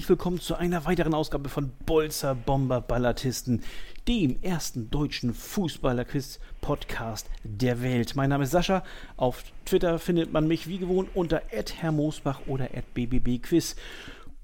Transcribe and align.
herzlich 0.00 0.18
willkommen 0.18 0.40
zu 0.40 0.54
einer 0.54 0.86
weiteren 0.86 1.12
Ausgabe 1.12 1.50
von 1.50 1.72
Bolzer 1.84 2.34
Bomber 2.34 2.80
Ballatisten, 2.80 3.62
dem 4.08 4.40
ersten 4.40 4.90
deutschen 4.90 5.34
Fußballer-Quiz-Podcast 5.34 7.28
der 7.44 7.82
Welt. 7.82 8.16
Mein 8.16 8.30
Name 8.30 8.44
ist 8.44 8.52
Sascha. 8.52 8.82
Auf 9.18 9.44
Twitter 9.66 9.98
findet 9.98 10.32
man 10.32 10.48
mich 10.48 10.66
wie 10.68 10.78
gewohnt 10.78 11.10
unter 11.12 11.42
@herrmosbach 11.50 12.40
oder 12.46 12.70
@bbbquiz. 12.94 13.76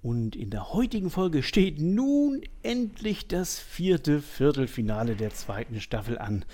Und 0.03 0.37
in 0.37 0.51
der 0.51 0.75
heutigen 0.75 1.09
Folge 1.09 1.43
steht 1.43 1.81
nun 1.81 2.43
endlich 2.63 3.27
das 3.27 3.59
vierte 3.59 4.21
Viertelfinale 4.21 5.17
der 5.17 5.31
zweiten 5.31 5.81
Staffel 5.81 6.19
an. 6.19 6.45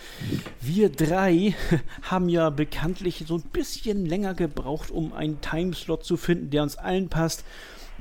Wir 0.61 0.91
drei 0.91 1.57
haben 2.03 2.29
ja 2.29 2.51
bekanntlich 2.51 3.25
so 3.27 3.35
ein 3.35 3.43
bisschen 3.53 4.07
länger 4.07 4.35
gebraucht, 4.35 4.93
um 4.93 5.13
einen 5.13 5.41
Timeslot 5.41 6.05
zu 6.05 6.17
finden, 6.17 6.51
der 6.51 6.63
uns 6.63 6.77
allen 6.77 7.09
passt. 7.09 7.45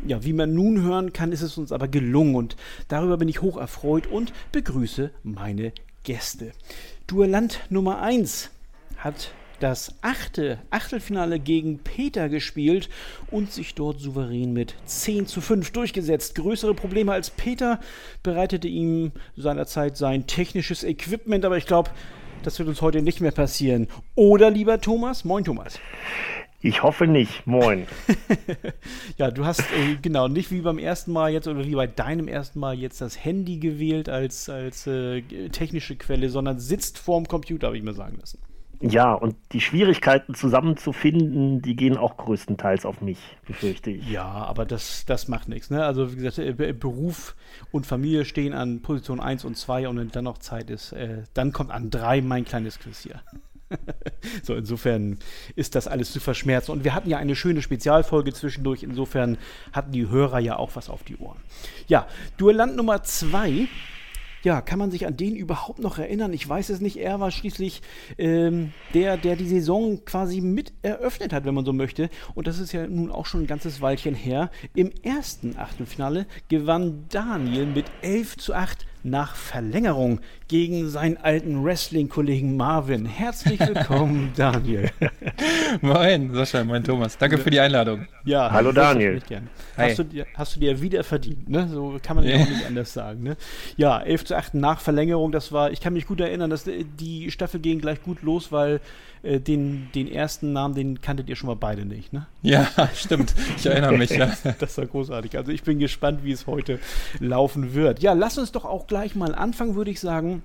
Ja, 0.07 0.23
wie 0.23 0.33
man 0.33 0.53
nun 0.53 0.81
hören 0.81 1.13
kann, 1.13 1.31
ist 1.31 1.41
es 1.41 1.57
uns 1.57 1.71
aber 1.71 1.87
gelungen 1.87 2.35
und 2.35 2.55
darüber 2.87 3.17
bin 3.17 3.29
ich 3.29 3.41
hoch 3.41 3.57
erfreut 3.57 4.07
und 4.07 4.33
begrüße 4.51 5.11
meine 5.23 5.73
Gäste. 6.03 6.51
Duelland 7.07 7.59
Nummer 7.69 8.01
1 8.01 8.49
hat 8.97 9.33
das 9.59 9.93
achte 10.01 10.57
Achtelfinale 10.71 11.39
gegen 11.39 11.79
Peter 11.79 12.29
gespielt 12.29 12.89
und 13.29 13.51
sich 13.51 13.75
dort 13.75 13.99
souverän 13.99 14.53
mit 14.53 14.75
10 14.85 15.27
zu 15.27 15.39
5 15.39 15.71
durchgesetzt. 15.71 16.35
Größere 16.35 16.73
Probleme 16.73 17.11
als 17.13 17.29
Peter 17.29 17.79
bereitete 18.23 18.67
ihm 18.67 19.11
seinerzeit 19.37 19.97
sein 19.97 20.25
technisches 20.25 20.83
Equipment, 20.83 21.45
aber 21.45 21.57
ich 21.57 21.67
glaube, 21.67 21.91
das 22.43 22.57
wird 22.57 22.69
uns 22.69 22.81
heute 22.81 23.03
nicht 23.03 23.21
mehr 23.21 23.31
passieren. 23.31 23.87
Oder 24.15 24.49
lieber 24.49 24.81
Thomas? 24.81 25.25
Moin 25.25 25.43
Thomas. 25.43 25.79
Ich 26.63 26.83
hoffe 26.83 27.07
nicht. 27.07 27.47
Moin. 27.47 27.87
ja, 29.17 29.31
du 29.31 29.45
hast 29.45 29.61
äh, 29.61 29.95
genau 29.99 30.27
nicht 30.27 30.51
wie 30.51 30.61
beim 30.61 30.77
ersten 30.77 31.11
Mal 31.11 31.31
jetzt 31.31 31.47
oder 31.47 31.65
wie 31.65 31.73
bei 31.73 31.87
deinem 31.87 32.27
ersten 32.27 32.59
Mal 32.59 32.75
jetzt 32.75 33.01
das 33.01 33.23
Handy 33.23 33.57
gewählt 33.57 34.09
als, 34.09 34.47
als 34.47 34.85
äh, 34.85 35.21
technische 35.49 35.95
Quelle, 35.95 36.29
sondern 36.29 36.59
sitzt 36.59 36.99
vorm 36.99 37.27
Computer, 37.27 37.67
habe 37.67 37.77
ich 37.77 37.83
mir 37.83 37.93
sagen 37.93 38.17
lassen. 38.19 38.39
Ja, 38.79 39.13
und 39.13 39.35
die 39.51 39.61
Schwierigkeiten 39.61 40.33
zusammenzufinden, 40.33 41.61
die 41.61 41.75
gehen 41.75 41.97
auch 41.97 42.17
größtenteils 42.17 42.85
auf 42.85 43.01
mich, 43.01 43.19
befürchte 43.45 43.91
ich. 43.91 44.09
Ja, 44.09 44.25
aber 44.25 44.65
das, 44.65 45.05
das 45.05 45.27
macht 45.27 45.47
nichts. 45.47 45.69
Ne? 45.69 45.83
Also 45.83 46.11
wie 46.11 46.15
gesagt, 46.17 46.39
äh, 46.39 46.73
Beruf 46.73 47.35
und 47.71 47.85
Familie 47.85 48.25
stehen 48.25 48.53
an 48.53 48.81
Position 48.81 49.19
1 49.19 49.45
und 49.45 49.55
2 49.55 49.87
und 49.87 49.97
wenn 49.97 50.09
dann 50.09 50.23
noch 50.23 50.39
Zeit 50.39 50.69
ist, 50.69 50.93
äh, 50.93 51.23
dann 51.33 51.53
kommt 51.53 51.71
an 51.71 51.89
3 51.89 52.21
mein 52.21 52.45
kleines 52.45 52.79
Quiz 52.79 53.01
hier. 53.01 53.21
so, 54.43 54.55
insofern 54.55 55.17
ist 55.55 55.75
das 55.75 55.87
alles 55.87 56.11
zu 56.11 56.19
verschmerzen. 56.19 56.71
Und 56.71 56.83
wir 56.83 56.93
hatten 56.93 57.09
ja 57.09 57.17
eine 57.17 57.35
schöne 57.35 57.61
Spezialfolge 57.61 58.33
zwischendurch. 58.33 58.83
Insofern 58.83 59.37
hatten 59.73 59.91
die 59.91 60.07
Hörer 60.07 60.39
ja 60.39 60.57
auch 60.57 60.75
was 60.75 60.89
auf 60.89 61.03
die 61.03 61.17
Ohren. 61.17 61.39
Ja, 61.87 62.07
Duelland 62.37 62.75
Nummer 62.75 63.03
2 63.03 63.67
ja, 64.43 64.61
kann 64.61 64.79
man 64.79 64.89
sich 64.89 65.05
an 65.05 65.17
den 65.17 65.35
überhaupt 65.35 65.79
noch 65.79 65.99
erinnern? 65.99 66.33
Ich 66.33 66.47
weiß 66.47 66.69
es 66.69 66.81
nicht. 66.81 66.97
Er 66.97 67.19
war 67.19 67.29
schließlich 67.29 67.81
ähm, 68.17 68.73
der, 68.93 69.17
der 69.17 69.35
die 69.35 69.47
Saison 69.47 70.03
quasi 70.03 70.41
mit 70.41 70.73
eröffnet 70.81 71.31
hat, 71.31 71.45
wenn 71.45 71.53
man 71.53 71.65
so 71.65 71.73
möchte. 71.73 72.09
Und 72.33 72.47
das 72.47 72.57
ist 72.57 72.71
ja 72.71 72.87
nun 72.87 73.11
auch 73.11 73.27
schon 73.27 73.41
ein 73.41 73.47
ganzes 73.47 73.81
Weilchen 73.81 74.15
her. 74.15 74.49
Im 74.73 74.91
ersten 75.03 75.57
Achtelfinale 75.57 76.25
gewann 76.49 77.05
Daniel 77.09 77.67
mit 77.67 77.85
11 78.01 78.37
zu 78.37 78.55
8 78.55 78.87
nach 79.03 79.35
Verlängerung 79.35 80.19
gegen 80.47 80.89
seinen 80.89 81.17
alten 81.17 81.63
Wrestling-Kollegen 81.63 82.57
Marvin. 82.57 83.05
Herzlich 83.05 83.59
willkommen, 83.59 84.31
Daniel. 84.37 84.89
moin, 85.81 86.33
Sascha, 86.33 86.63
moin 86.63 86.83
Thomas. 86.83 87.17
Danke 87.17 87.37
für 87.37 87.49
die 87.49 87.59
Einladung. 87.59 88.07
Ja, 88.25 88.51
hallo 88.51 88.71
Daniel. 88.71 89.21
Hast, 89.77 89.99
du 89.99 90.03
dir, 90.03 90.25
hast 90.35 90.55
du 90.55 90.59
dir 90.59 90.81
wieder 90.81 91.03
verdient, 91.03 91.49
ne? 91.49 91.67
So 91.67 91.97
kann 92.03 92.17
man 92.17 92.25
ja 92.25 92.35
auch 92.35 92.49
nicht 92.49 92.65
anders 92.65 92.93
sagen, 92.93 93.23
ne? 93.23 93.37
Ja, 93.77 93.99
11 94.01 94.25
zu 94.25 94.35
8 94.35 94.53
nach 94.55 94.81
Verlängerung, 94.81 95.31
das 95.31 95.51
war, 95.51 95.71
ich 95.71 95.81
kann 95.81 95.93
mich 95.93 96.05
gut 96.05 96.19
erinnern, 96.19 96.49
dass 96.49 96.65
die 96.65 97.31
Staffel 97.31 97.59
ging 97.59 97.79
gleich 97.79 98.01
gut 98.03 98.21
los, 98.21 98.51
weil 98.51 98.81
äh, 99.23 99.39
den, 99.39 99.89
den 99.93 100.07
ersten 100.11 100.53
Namen, 100.53 100.75
den 100.75 101.01
kanntet 101.01 101.29
ihr 101.29 101.35
schon 101.35 101.47
mal 101.47 101.55
beide 101.55 101.85
nicht, 101.85 102.13
ne? 102.13 102.27
Ja, 102.41 102.67
stimmt. 102.95 103.33
Ich 103.57 103.65
erinnere 103.65 103.97
mich, 103.97 104.09
ja. 104.11 104.31
Das 104.59 104.77
war 104.77 104.85
großartig. 104.85 105.37
Also 105.37 105.51
ich 105.51 105.63
bin 105.63 105.79
gespannt, 105.79 106.23
wie 106.23 106.31
es 106.31 106.47
heute 106.47 106.79
laufen 107.19 107.73
wird. 107.73 108.01
Ja, 108.01 108.13
lass 108.13 108.37
uns 108.37 108.51
doch 108.51 108.65
auch 108.65 108.87
gleich 108.87 109.15
mal 109.15 109.35
anfangen, 109.35 109.75
würde 109.75 109.91
ich 109.91 109.99
sagen. 109.99 110.43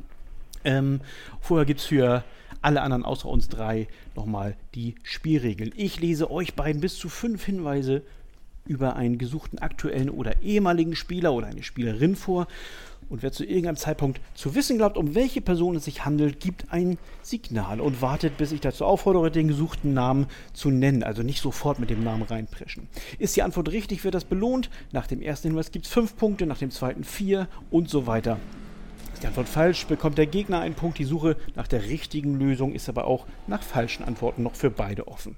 Ähm, 0.64 1.00
vorher 1.41 1.64
gibt 1.64 1.81
es 1.81 1.87
für 1.87 2.25
alle 2.62 2.82
anderen 2.82 3.04
außer 3.04 3.28
uns 3.28 3.48
drei 3.48 3.87
nochmal 4.14 4.56
die 4.75 4.97
Spielregeln. 5.03 5.72
Ich 5.76 6.00
lese 6.00 6.31
euch 6.31 6.54
beiden 6.54 6.81
bis 6.81 6.97
zu 6.98 7.08
fünf 7.08 7.44
Hinweise 7.44 8.03
über 8.66 8.97
einen 8.97 9.19
gesuchten 9.19 9.60
aktuellen 9.60 10.10
oder 10.10 10.43
ehemaligen 10.43 10.97
Spieler 10.97 11.32
oder 11.32 11.47
eine 11.47 11.62
Spielerin 11.62 12.16
vor 12.16 12.48
und 13.09 13.22
wer 13.22 13.33
zu 13.33 13.44
irgendeinem 13.44 13.77
Zeitpunkt 13.77 14.21
zu 14.34 14.55
wissen 14.55 14.78
glaubt, 14.78 14.97
um 14.97 15.15
welche 15.15 15.41
Person 15.41 15.77
es 15.77 15.84
sich 15.84 16.05
handelt, 16.05 16.41
gibt 16.41 16.72
ein 16.72 16.99
Signal 17.22 17.81
und 17.81 18.03
wartet, 18.03 18.37
bis 18.37 18.53
ich 18.53 18.61
dazu 18.61 18.84
auffordere, 18.84 19.31
den 19.31 19.49
gesuchten 19.49 19.94
Namen 19.94 20.27
zu 20.53 20.71
nennen. 20.71 21.03
Also 21.03 21.22
nicht 21.22 21.41
sofort 21.41 21.78
mit 21.78 21.91
dem 21.91 22.03
Namen 22.03 22.22
reinpreschen. 22.22 22.89
Ist 23.19 23.37
die 23.37 23.43
Antwort 23.43 23.71
richtig, 23.71 24.05
wird 24.05 24.15
das 24.15 24.25
belohnt. 24.25 24.71
Nach 24.93 25.06
dem 25.06 25.22
ersten 25.22 25.49
Hinweis 25.49 25.71
gibt 25.71 25.87
es 25.87 25.93
fünf 25.93 26.17
Punkte, 26.17 26.47
nach 26.47 26.59
dem 26.59 26.71
zweiten 26.71 27.05
vier 27.05 27.49
und 27.71 27.89
so 27.89 28.06
weiter. 28.06 28.39
Ist 29.12 29.23
die 29.23 29.28
Antwort 29.28 29.49
falsch, 29.49 29.87
bekommt 29.87 30.19
der 30.19 30.27
Gegner 30.27 30.61
einen 30.61 30.75
Punkt. 30.75 30.99
Die 30.99 31.05
Suche 31.05 31.37
nach 31.55 31.69
der 31.69 31.84
richtigen 31.84 32.38
Lösung 32.38 32.75
ist 32.75 32.88
aber 32.88 33.06
auch 33.06 33.27
nach 33.47 33.62
falschen 33.62 34.05
Antworten 34.05 34.43
noch 34.43 34.55
für 34.55 34.71
beide 34.71 35.09
offen. 35.09 35.37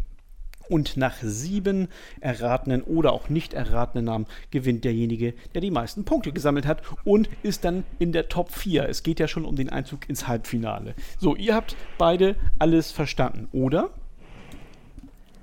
Und 0.69 0.97
nach 0.97 1.15
sieben 1.23 1.89
erratenen 2.21 2.83
oder 2.83 3.13
auch 3.13 3.29
nicht 3.29 3.55
erratenen 3.55 4.05
Namen 4.05 4.27
gewinnt 4.51 4.85
derjenige, 4.85 5.35
der 5.55 5.61
die 5.61 5.71
meisten 5.71 6.05
Punkte 6.05 6.33
gesammelt 6.33 6.67
hat 6.67 6.83
und 7.05 7.29
ist 7.43 7.65
dann 7.65 7.85
in 7.99 8.13
der 8.13 8.29
Top 8.29 8.53
4. 8.53 8.89
Es 8.89 9.03
geht 9.03 9.21
ja 9.21 9.29
schon 9.29 9.45
um 9.45 9.57
den 9.57 9.71
Einzug 9.71 10.09
ins 10.09 10.29
Halbfinale. 10.29 10.95
So, 11.19 11.37
ihr 11.37 11.55
habt 11.55 11.77
beide 11.97 12.37
alles 12.59 12.93
verstanden, 12.93 13.49
oder? 13.53 13.91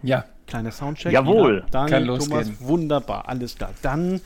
Ja. 0.03 0.25
Kleiner 0.47 0.71
Soundcheck. 0.71 1.11
Jawohl. 1.11 1.61
Ja, 1.61 1.69
Daniel, 1.71 1.91
Kann 1.91 2.05
losgehen. 2.05 2.43
Thomas, 2.43 2.61
wunderbar, 2.61 3.27
alles 3.27 3.55
klar. 3.55 3.73
Dann 3.81 4.21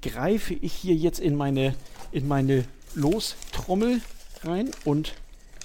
greife 0.00 0.54
ich 0.54 0.72
hier 0.72 0.94
jetzt 0.94 1.20
in 1.20 1.36
meine, 1.36 1.74
in 2.10 2.26
meine 2.26 2.64
Lostrommel 2.94 4.00
rein 4.44 4.70
und 4.84 5.14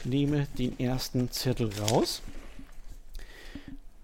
nehme 0.03 0.47
den 0.57 0.77
ersten 0.79 1.31
Zettel 1.31 1.69
raus. 1.89 2.21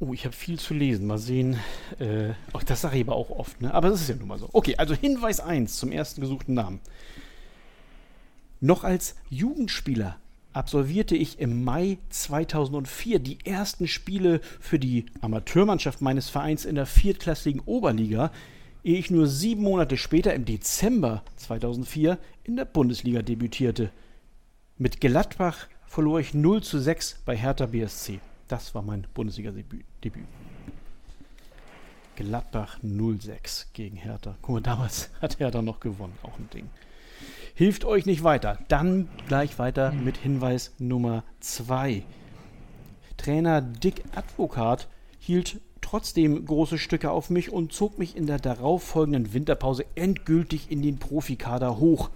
Oh, 0.01 0.13
ich 0.13 0.23
habe 0.23 0.35
viel 0.35 0.57
zu 0.57 0.73
lesen. 0.73 1.07
Mal 1.07 1.17
sehen. 1.17 1.59
Äh, 1.99 2.29
oh, 2.53 2.59
das 2.65 2.81
sage 2.81 2.97
ich 2.97 3.03
aber 3.03 3.15
auch 3.15 3.29
oft, 3.31 3.61
ne? 3.61 3.73
Aber 3.73 3.89
das 3.89 4.01
ist 4.01 4.09
ja 4.09 4.15
nun 4.15 4.29
mal 4.29 4.39
so. 4.39 4.49
Okay, 4.53 4.75
also 4.77 4.95
Hinweis 4.95 5.41
1 5.41 5.77
zum 5.77 5.91
ersten 5.91 6.21
gesuchten 6.21 6.53
Namen. 6.53 6.79
Noch 8.61 8.83
als 8.83 9.15
Jugendspieler 9.29 10.17
absolvierte 10.53 11.15
ich 11.15 11.39
im 11.39 11.63
Mai 11.63 11.97
2004 12.09 13.19
die 13.19 13.37
ersten 13.45 13.87
Spiele 13.87 14.41
für 14.59 14.79
die 14.79 15.05
Amateurmannschaft 15.21 16.01
meines 16.01 16.29
Vereins 16.29 16.65
in 16.65 16.75
der 16.75 16.85
viertklassigen 16.85 17.61
Oberliga, 17.65 18.31
ehe 18.83 18.97
ich 18.97 19.11
nur 19.11 19.27
sieben 19.27 19.63
Monate 19.63 19.97
später 19.97 20.33
im 20.33 20.45
Dezember 20.45 21.23
2004 21.37 22.17
in 22.43 22.55
der 22.55 22.65
Bundesliga 22.65 23.21
debütierte. 23.21 23.91
Mit 24.77 25.01
Gladbach 25.01 25.67
verlor 25.85 26.19
ich 26.19 26.33
0 26.33 26.63
zu 26.63 26.79
6 26.79 27.19
bei 27.25 27.35
Hertha 27.35 27.65
BSC. 27.65 28.19
Das 28.49 28.73
war 28.73 28.81
mein 28.81 29.05
Bundesliga-Debüt. 29.13 30.25
Gladbach 32.15 32.79
06 32.81 33.69
gegen 33.73 33.95
Hertha. 33.95 34.35
Guck 34.41 34.55
mal, 34.55 34.61
damals 34.61 35.11
hat 35.21 35.39
Hertha 35.39 35.61
noch 35.61 35.79
gewonnen. 35.79 36.17
Auch 36.23 36.37
ein 36.37 36.49
Ding. 36.53 36.69
Hilft 37.53 37.85
euch 37.85 38.07
nicht 38.07 38.23
weiter. 38.23 38.57
Dann 38.67 39.07
gleich 39.27 39.59
weiter 39.59 39.91
mit 39.91 40.17
Hinweis 40.17 40.73
Nummer 40.79 41.23
2. 41.41 42.03
Trainer 43.17 43.61
Dick 43.61 44.03
Advokat 44.15 44.87
hielt 45.19 45.61
trotzdem 45.81 46.43
große 46.43 46.79
Stücke 46.79 47.11
auf 47.11 47.29
mich 47.29 47.51
und 47.51 47.71
zog 47.71 47.99
mich 47.99 48.17
in 48.17 48.25
der 48.25 48.39
darauffolgenden 48.39 49.31
Winterpause 49.33 49.85
endgültig 49.93 50.71
in 50.71 50.81
den 50.81 50.97
Profikader 50.97 51.77
hoch. 51.77 52.09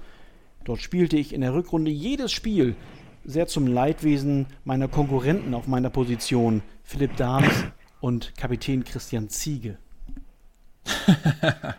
Dort 0.63 0.81
spielte 0.81 1.17
ich 1.17 1.31
in 1.31 1.41
der 1.41 1.53
Rückrunde 1.53 1.91
jedes 1.91 2.31
Spiel, 2.31 2.75
sehr 3.25 3.47
zum 3.47 3.67
Leidwesen 3.67 4.47
meiner 4.65 4.87
Konkurrenten 4.87 5.53
auf 5.53 5.67
meiner 5.67 5.89
Position, 5.89 6.61
Philipp 6.83 7.15
Dahms 7.17 7.65
und 8.01 8.35
Kapitän 8.37 8.83
Christian 8.83 9.29
Ziege. 9.29 9.77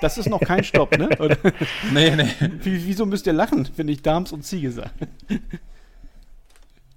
Das 0.00 0.16
ist 0.16 0.28
noch 0.28 0.40
kein 0.40 0.62
Stopp, 0.62 0.96
ne? 0.96 1.08
Oder? 1.18 1.36
Nee, 1.92 2.14
nee. 2.14 2.28
wieso 2.62 3.06
müsst 3.06 3.26
ihr 3.26 3.32
lachen, 3.32 3.68
wenn 3.76 3.88
ich 3.88 4.02
Dahms 4.02 4.32
und 4.32 4.44
Ziege 4.44 4.70
sage? 4.70 4.90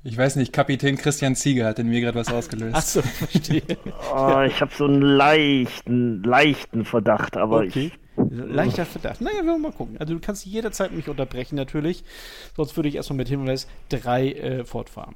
Ich 0.03 0.17
weiß 0.17 0.35
nicht, 0.35 0.51
Kapitän 0.53 0.97
Christian 0.97 1.35
Ziege 1.35 1.65
hat 1.65 1.79
in 1.79 1.87
mir 1.87 2.01
gerade 2.01 2.19
was 2.19 2.31
ausgelöst. 2.31 2.75
Achso, 2.75 3.01
verstehe. 3.01 3.63
oh, 4.13 4.41
ich 4.45 4.61
habe 4.61 4.71
so 4.75 4.85
einen 4.85 5.01
leichten, 5.01 6.23
leichten 6.23 6.85
Verdacht, 6.85 7.37
aber 7.37 7.57
okay. 7.57 7.91
ich 7.91 8.10
Leichter 8.29 8.85
Verdacht. 8.85 9.21
Naja, 9.21 9.43
wir 9.43 9.51
wollen 9.51 9.61
mal 9.61 9.71
gucken. 9.71 9.97
Also 9.97 10.13
du 10.13 10.19
kannst 10.19 10.45
jederzeit 10.45 10.91
mich 10.93 11.07
unterbrechen 11.09 11.55
natürlich. 11.55 12.03
Sonst 12.55 12.75
würde 12.75 12.89
ich 12.89 12.95
erstmal 12.95 13.17
mit 13.17 13.29
Hinweis 13.29 13.67
3 13.89 14.31
äh, 14.31 14.65
fortfahren. 14.65 15.15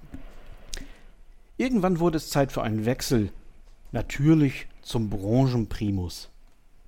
Irgendwann 1.58 2.00
wurde 2.00 2.18
es 2.18 2.30
Zeit 2.30 2.52
für 2.52 2.64
einen 2.64 2.86
Wechsel. 2.86 3.32
Natürlich 3.92 4.68
zum 4.82 5.10
Branchenprimus. 5.10 6.30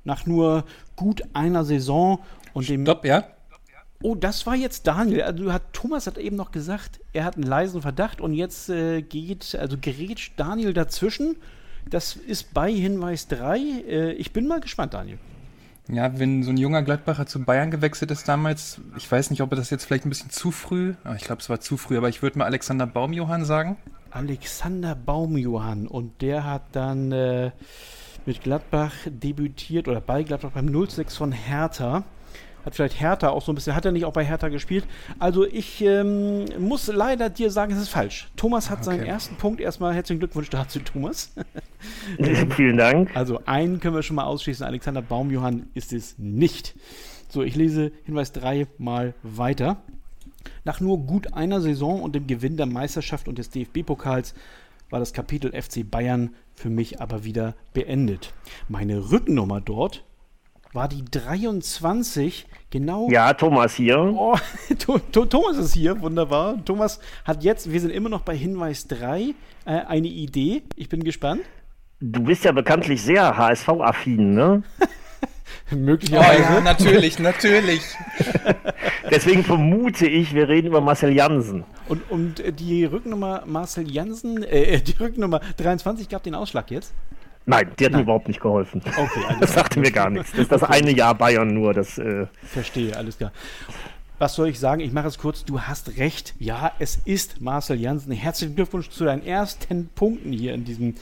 nach 0.03 0.25
nur 0.25 0.65
gut 0.95 1.23
einer 1.33 1.65
Saison 1.65 2.19
und 2.53 2.69
dem. 2.69 2.83
Stopp, 2.85 3.05
ja? 3.05 3.25
Oh, 4.03 4.13
das 4.13 4.45
war 4.45 4.55
jetzt 4.55 4.85
Daniel. 4.85 5.23
Also 5.23 5.51
hat, 5.51 5.73
Thomas 5.73 6.05
hat 6.05 6.17
eben 6.17 6.35
noch 6.35 6.51
gesagt, 6.51 6.99
er 7.13 7.25
hat 7.25 7.35
einen 7.35 7.43
leisen 7.43 7.81
Verdacht 7.81 8.21
und 8.21 8.33
jetzt 8.33 8.69
äh, 8.69 9.01
geht, 9.01 9.55
also 9.55 9.77
gerät 9.79 10.31
Daniel 10.37 10.73
dazwischen. 10.73 11.37
Das 11.89 12.15
ist 12.15 12.53
bei 12.53 12.71
Hinweis 12.71 13.27
3. 13.27 13.57
Äh, 13.57 14.11
ich 14.13 14.33
bin 14.33 14.47
mal 14.47 14.59
gespannt, 14.59 14.93
Daniel. 14.93 15.17
Ja, 15.89 16.19
wenn 16.19 16.43
so 16.43 16.51
ein 16.51 16.57
junger 16.57 16.81
Gladbacher 16.81 17.25
zu 17.25 17.43
Bayern 17.43 17.71
gewechselt 17.71 18.11
ist 18.11 18.27
damals, 18.27 18.81
ich 18.97 19.09
weiß 19.09 19.29
nicht, 19.29 19.41
ob 19.41 19.51
er 19.51 19.55
das 19.55 19.69
jetzt 19.69 19.85
vielleicht 19.85 20.05
ein 20.05 20.09
bisschen 20.09 20.29
zu 20.29 20.51
früh, 20.51 20.95
ich 21.15 21.23
glaube, 21.23 21.41
es 21.41 21.49
war 21.49 21.61
zu 21.61 21.77
früh, 21.77 21.97
aber 21.97 22.09
ich 22.09 22.21
würde 22.21 22.39
mal 22.39 22.45
Alexander 22.45 22.85
Baumjohann 22.85 23.45
sagen. 23.45 23.77
Alexander 24.11 24.95
Baumjohann 24.95 25.87
und 25.87 26.21
der 26.21 26.43
hat 26.43 26.63
dann 26.73 27.11
äh, 27.11 27.51
mit 28.25 28.41
Gladbach 28.41 28.93
debütiert 29.05 29.87
oder 29.87 30.01
bei 30.01 30.23
Gladbach 30.23 30.51
beim 30.51 30.87
06 30.87 31.15
von 31.15 31.31
Hertha. 31.31 32.03
Hat 32.67 32.75
vielleicht 32.75 32.99
Hertha 32.99 33.29
auch 33.29 33.41
so 33.41 33.53
ein 33.53 33.55
bisschen, 33.55 33.75
hat 33.77 33.85
er 33.85 33.93
nicht 33.93 34.03
auch 34.03 34.11
bei 34.11 34.25
Hertha 34.25 34.49
gespielt? 34.49 34.85
Also 35.19 35.45
ich 35.45 35.81
ähm, 35.81 36.43
muss 36.59 36.87
leider 36.87 37.29
dir 37.29 37.49
sagen, 37.49 37.71
es 37.71 37.81
ist 37.81 37.87
falsch. 37.87 38.27
Thomas 38.35 38.69
hat 38.69 38.79
okay. 38.79 38.85
seinen 38.87 39.05
ersten 39.05 39.37
Punkt. 39.37 39.61
Erstmal 39.61 39.93
herzlichen 39.93 40.19
Glückwunsch 40.19 40.49
dazu, 40.49 40.79
Thomas. 40.79 41.31
Vielen 42.57 42.75
Dank. 42.75 43.15
Also 43.15 43.39
einen 43.45 43.79
können 43.79 43.95
wir 43.95 44.03
schon 44.03 44.17
mal 44.17 44.25
ausschließen. 44.25 44.65
Alexander 44.65 45.01
Baumjohann 45.01 45.67
ist 45.75 45.93
es 45.93 46.15
nicht. 46.17 46.75
So, 47.29 47.41
ich 47.41 47.55
lese 47.55 47.93
Hinweis 48.03 48.33
3 48.33 48.67
mal 48.77 49.13
weiter. 49.23 49.77
Nach 50.65 50.81
nur 50.81 50.97
gut 50.97 51.35
einer 51.35 51.61
Saison 51.61 52.01
und 52.01 52.15
dem 52.15 52.27
Gewinn 52.27 52.57
der 52.57 52.65
Meisterschaft 52.65 53.29
und 53.29 53.37
des 53.37 53.49
DFB-Pokals 53.49 54.33
war 54.89 54.99
das 54.99 55.13
Kapitel 55.13 55.53
FC 55.53 55.89
Bayern 55.89 56.35
für 56.53 56.69
mich 56.69 56.99
aber 56.99 57.23
wieder 57.23 57.55
beendet. 57.73 58.33
Meine 58.67 59.09
Rückennummer 59.09 59.61
dort 59.61 60.03
war 60.73 60.87
die 60.87 61.03
23, 61.05 62.45
genau. 62.69 63.09
Ja, 63.09 63.33
Thomas 63.33 63.75
hier. 63.75 63.99
Oh, 63.99 64.35
Thomas 65.11 65.57
ist 65.57 65.73
hier, 65.73 65.99
wunderbar. 66.01 66.63
Thomas 66.65 66.99
hat 67.25 67.43
jetzt, 67.43 67.71
wir 67.71 67.79
sind 67.79 67.91
immer 67.91 68.09
noch 68.09 68.21
bei 68.21 68.35
Hinweis 68.35 68.87
3, 68.87 69.21
äh, 69.21 69.33
eine 69.65 70.07
Idee. 70.07 70.63
Ich 70.75 70.89
bin 70.89 71.03
gespannt. 71.03 71.41
Du 71.99 72.21
bist 72.21 72.43
ja 72.43 72.51
bekanntlich 72.51 73.01
sehr 73.01 73.35
HSV-affin, 73.37 74.33
ne? 74.33 74.63
Möglicherweise. 75.71 76.43
Oh, 76.49 76.53
ja, 76.55 76.61
natürlich, 76.61 77.19
natürlich. 77.19 77.81
Deswegen 79.11 79.43
vermute 79.43 80.07
ich, 80.07 80.33
wir 80.33 80.47
reden 80.47 80.67
über 80.67 80.81
Marcel 80.81 81.11
Jansen. 81.11 81.63
Und, 81.87 82.09
und 82.11 82.43
die 82.59 82.85
Rücknummer 82.85 83.43
Marcel 83.45 83.89
Jansen, 83.89 84.43
äh, 84.43 84.79
die 84.81 84.95
Rücknummer 84.97 85.41
23 85.57 86.07
gab 86.09 86.23
den 86.23 86.35
Ausschlag 86.35 86.69
jetzt? 86.71 86.93
Nein, 87.47 87.71
die 87.79 87.85
hat 87.85 87.93
Nein. 87.93 88.01
mir 88.01 88.03
überhaupt 88.03 88.27
nicht 88.27 88.41
geholfen. 88.41 88.81
Okay, 88.85 89.21
alles 89.25 89.39
Das 89.39 89.53
sagte 89.53 89.79
mir 89.79 89.91
gar 89.91 90.09
nichts. 90.09 90.31
Das 90.31 90.41
ist 90.41 90.51
das 90.51 90.63
okay. 90.63 90.73
eine 90.73 90.91
Jahr 90.91 91.15
Bayern 91.15 91.53
nur. 91.53 91.73
Das, 91.73 91.97
äh 91.97 92.27
Verstehe, 92.43 92.95
alles 92.95 93.17
klar. 93.17 93.31
Was 94.19 94.35
soll 94.35 94.49
ich 94.49 94.59
sagen? 94.59 94.81
Ich 94.81 94.91
mache 94.91 95.07
es 95.07 95.17
kurz. 95.17 95.45
Du 95.45 95.61
hast 95.61 95.97
recht. 95.97 96.35
Ja, 96.39 96.73
es 96.79 96.99
ist 97.05 97.39
Marcel 97.39 97.79
Janssen. 97.79 98.11
Herzlichen 98.11 98.55
Glückwunsch 98.55 98.89
zu 98.89 99.05
deinen 99.05 99.25
ersten 99.25 99.87
Punkten 99.95 100.33
hier 100.33 100.55
in 100.55 100.65
diesem 100.65 100.95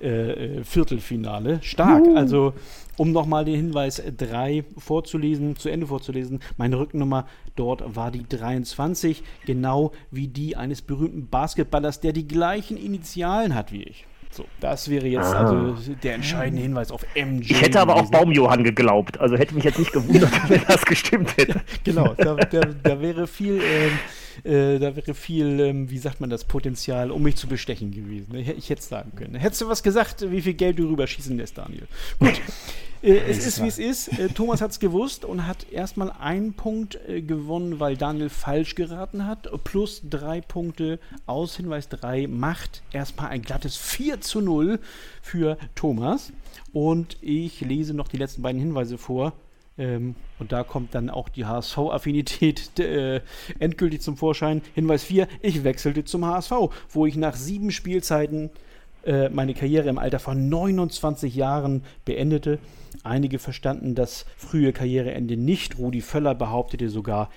äh, 0.00 0.58
äh 0.58 0.64
Viertelfinale. 0.64 1.60
Stark. 1.62 2.02
Uh. 2.02 2.16
Also, 2.16 2.54
um 2.96 3.12
nochmal 3.12 3.44
den 3.44 3.54
Hinweis 3.54 4.02
3 4.16 4.64
vorzulesen, 4.78 5.54
zu 5.54 5.68
Ende 5.68 5.86
vorzulesen, 5.86 6.40
meine 6.56 6.80
Rückennummer 6.80 7.28
dort 7.54 7.94
war 7.94 8.10
die 8.10 8.26
23, 8.28 9.22
genau 9.46 9.92
wie 10.10 10.26
die 10.26 10.56
eines 10.56 10.82
berühmten 10.82 11.28
Basketballers, 11.28 12.00
der 12.00 12.12
die 12.12 12.26
gleichen 12.26 12.76
Initialen 12.76 13.54
hat 13.54 13.70
wie 13.70 13.84
ich. 13.84 14.06
So, 14.32 14.46
das 14.60 14.88
wäre 14.88 15.06
jetzt 15.06 15.26
ah. 15.26 15.50
also 15.50 15.94
der 16.02 16.14
entscheidende 16.14 16.62
Hinweis 16.62 16.90
auf 16.90 17.04
MJ. 17.14 17.50
Ich 17.50 17.60
hätte 17.60 17.80
aber 17.80 17.94
gewesen. 17.94 18.14
auch 18.14 18.18
Baumjohann 18.18 18.64
geglaubt. 18.64 19.20
Also 19.20 19.36
hätte 19.36 19.54
mich 19.54 19.64
jetzt 19.64 19.78
nicht 19.78 19.92
gewundert, 19.92 20.30
wenn 20.48 20.62
das 20.66 20.84
gestimmt 20.86 21.36
hätte. 21.36 21.60
genau, 21.84 22.14
da, 22.16 22.36
da, 22.36 22.60
da 22.60 23.00
wäre 23.00 23.26
viel, 23.26 23.60
ähm, 23.60 24.50
äh, 24.50 24.78
da 24.78 24.96
wäre 24.96 25.12
viel, 25.12 25.60
ähm, 25.60 25.90
wie 25.90 25.98
sagt 25.98 26.22
man 26.22 26.30
das, 26.30 26.44
Potenzial, 26.44 27.10
um 27.10 27.22
mich 27.22 27.36
zu 27.36 27.46
bestechen 27.46 27.90
gewesen. 27.90 28.34
Ich, 28.34 28.48
ich 28.48 28.70
hätte 28.70 28.80
es 28.80 28.88
sagen 28.88 29.12
können. 29.14 29.34
Hättest 29.34 29.60
du 29.60 29.68
was 29.68 29.82
gesagt, 29.82 30.30
wie 30.30 30.40
viel 30.40 30.54
Geld 30.54 30.78
du 30.78 30.88
rüberschießen 30.88 31.36
lässt, 31.36 31.58
Daniel? 31.58 31.86
Gut. 32.18 32.40
Äh, 33.02 33.18
es 33.28 33.46
ist, 33.46 33.62
wie 33.62 33.68
es 33.68 33.78
ist. 33.78 34.18
Äh, 34.18 34.28
Thomas 34.28 34.60
hat 34.60 34.70
es 34.70 34.78
gewusst 34.78 35.24
und 35.24 35.46
hat 35.46 35.66
erstmal 35.70 36.10
einen 36.12 36.54
Punkt 36.54 36.98
äh, 37.08 37.20
gewonnen, 37.20 37.80
weil 37.80 37.96
Daniel 37.96 38.28
falsch 38.28 38.74
geraten 38.74 39.26
hat. 39.26 39.48
Plus 39.64 40.02
drei 40.08 40.40
Punkte 40.40 40.98
aus 41.26 41.56
Hinweis 41.56 41.88
3 41.88 42.28
macht 42.28 42.82
erstmal 42.92 43.30
ein 43.30 43.42
glattes 43.42 43.76
4 43.76 44.20
zu 44.20 44.40
0 44.40 44.78
für 45.20 45.58
Thomas. 45.74 46.32
Und 46.72 47.16
ich 47.20 47.60
lese 47.60 47.94
noch 47.94 48.08
die 48.08 48.16
letzten 48.16 48.42
beiden 48.42 48.60
Hinweise 48.60 48.98
vor. 48.98 49.32
Ähm, 49.78 50.14
und 50.38 50.52
da 50.52 50.62
kommt 50.62 50.94
dann 50.94 51.10
auch 51.10 51.28
die 51.28 51.44
HSV-Affinität 51.44 52.78
äh, 52.78 53.20
endgültig 53.58 54.02
zum 54.02 54.16
Vorschein. 54.16 54.62
Hinweis 54.74 55.02
4, 55.04 55.26
ich 55.40 55.64
wechselte 55.64 56.04
zum 56.04 56.24
HSV, 56.24 56.52
wo 56.90 57.06
ich 57.06 57.16
nach 57.16 57.34
sieben 57.34 57.70
Spielzeiten 57.70 58.50
äh, 59.04 59.28
meine 59.30 59.54
Karriere 59.54 59.88
im 59.88 59.98
Alter 59.98 60.18
von 60.18 60.48
29 60.48 61.34
Jahren 61.34 61.82
beendete. 62.04 62.58
Einige 63.04 63.38
verstanden 63.38 63.94
das 63.94 64.26
frühe 64.36 64.72
Karriereende 64.72 65.36
nicht. 65.36 65.78
Rudi 65.78 66.00
Völler 66.00 66.34
behauptete 66.34 66.88
sogar, 66.88 67.30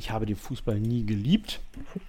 ich 0.00 0.10
habe 0.10 0.24
den 0.24 0.36
Fußball 0.36 0.80
nie 0.80 1.04
geliebt. 1.04 1.60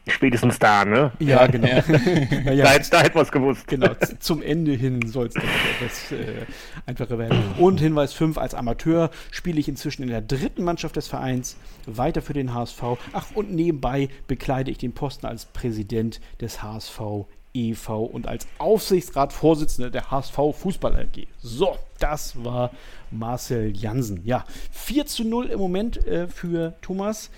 Spätestens 0.07 0.59
da, 0.59 0.86
ne? 0.86 1.12
Ja, 1.19 1.45
genau. 1.48 1.68
Ja. 1.68 2.53
ja, 2.53 2.63
da, 2.63 2.80
da 2.80 3.01
hätte 3.01 3.15
man 3.15 3.25
es 3.25 3.31
gewusst. 3.33 3.68
Genau, 3.68 3.89
zum 4.19 4.42
Ende 4.42 4.71
hin 4.71 5.06
soll 5.07 5.27
es 5.27 5.36
etwas 5.36 6.12
äh, 6.13 6.45
einfacher 6.86 7.18
werden. 7.19 7.38
Und 7.59 7.81
Hinweis 7.81 8.13
5, 8.13 8.38
als 8.38 8.56
Amateur 8.56 9.12
spiele 9.30 9.59
ich 9.59 9.68
inzwischen 9.68 10.03
in 10.03 10.07
der 10.07 10.21
dritten 10.21 10.63
Mannschaft 10.63 10.95
des 10.95 11.09
Vereins, 11.09 11.57
weiter 11.86 12.22
für 12.22 12.31
den 12.31 12.53
HSV. 12.53 12.81
Ach, 13.12 13.25
und 13.36 13.51
nebenbei 13.51 14.08
bekleide 14.25 14.72
ich 14.72 14.77
den 14.77 14.93
Posten 14.93 15.25
als 15.25 15.43
Präsident 15.46 16.22
des 16.39 16.63
HSV 16.63 17.25
e.V. 17.53 18.03
und 18.03 18.27
als 18.27 18.48
Aufsichtsratsvorsitzender 18.58 19.89
der 19.89 20.12
HSV 20.12 20.38
Fußball 20.53 20.96
AG. 20.96 21.27
So, 21.39 21.77
das 22.00 22.43
war 22.43 22.72
Marcel 23.12 23.75
Jansen. 23.75 24.22
Ja, 24.25 24.46
4 24.72 25.05
zu 25.05 25.24
0 25.24 25.48
im 25.48 25.60
Moment 25.60 26.05
äh, 26.08 26.27
für 26.27 26.74
Thomas, 26.81 27.29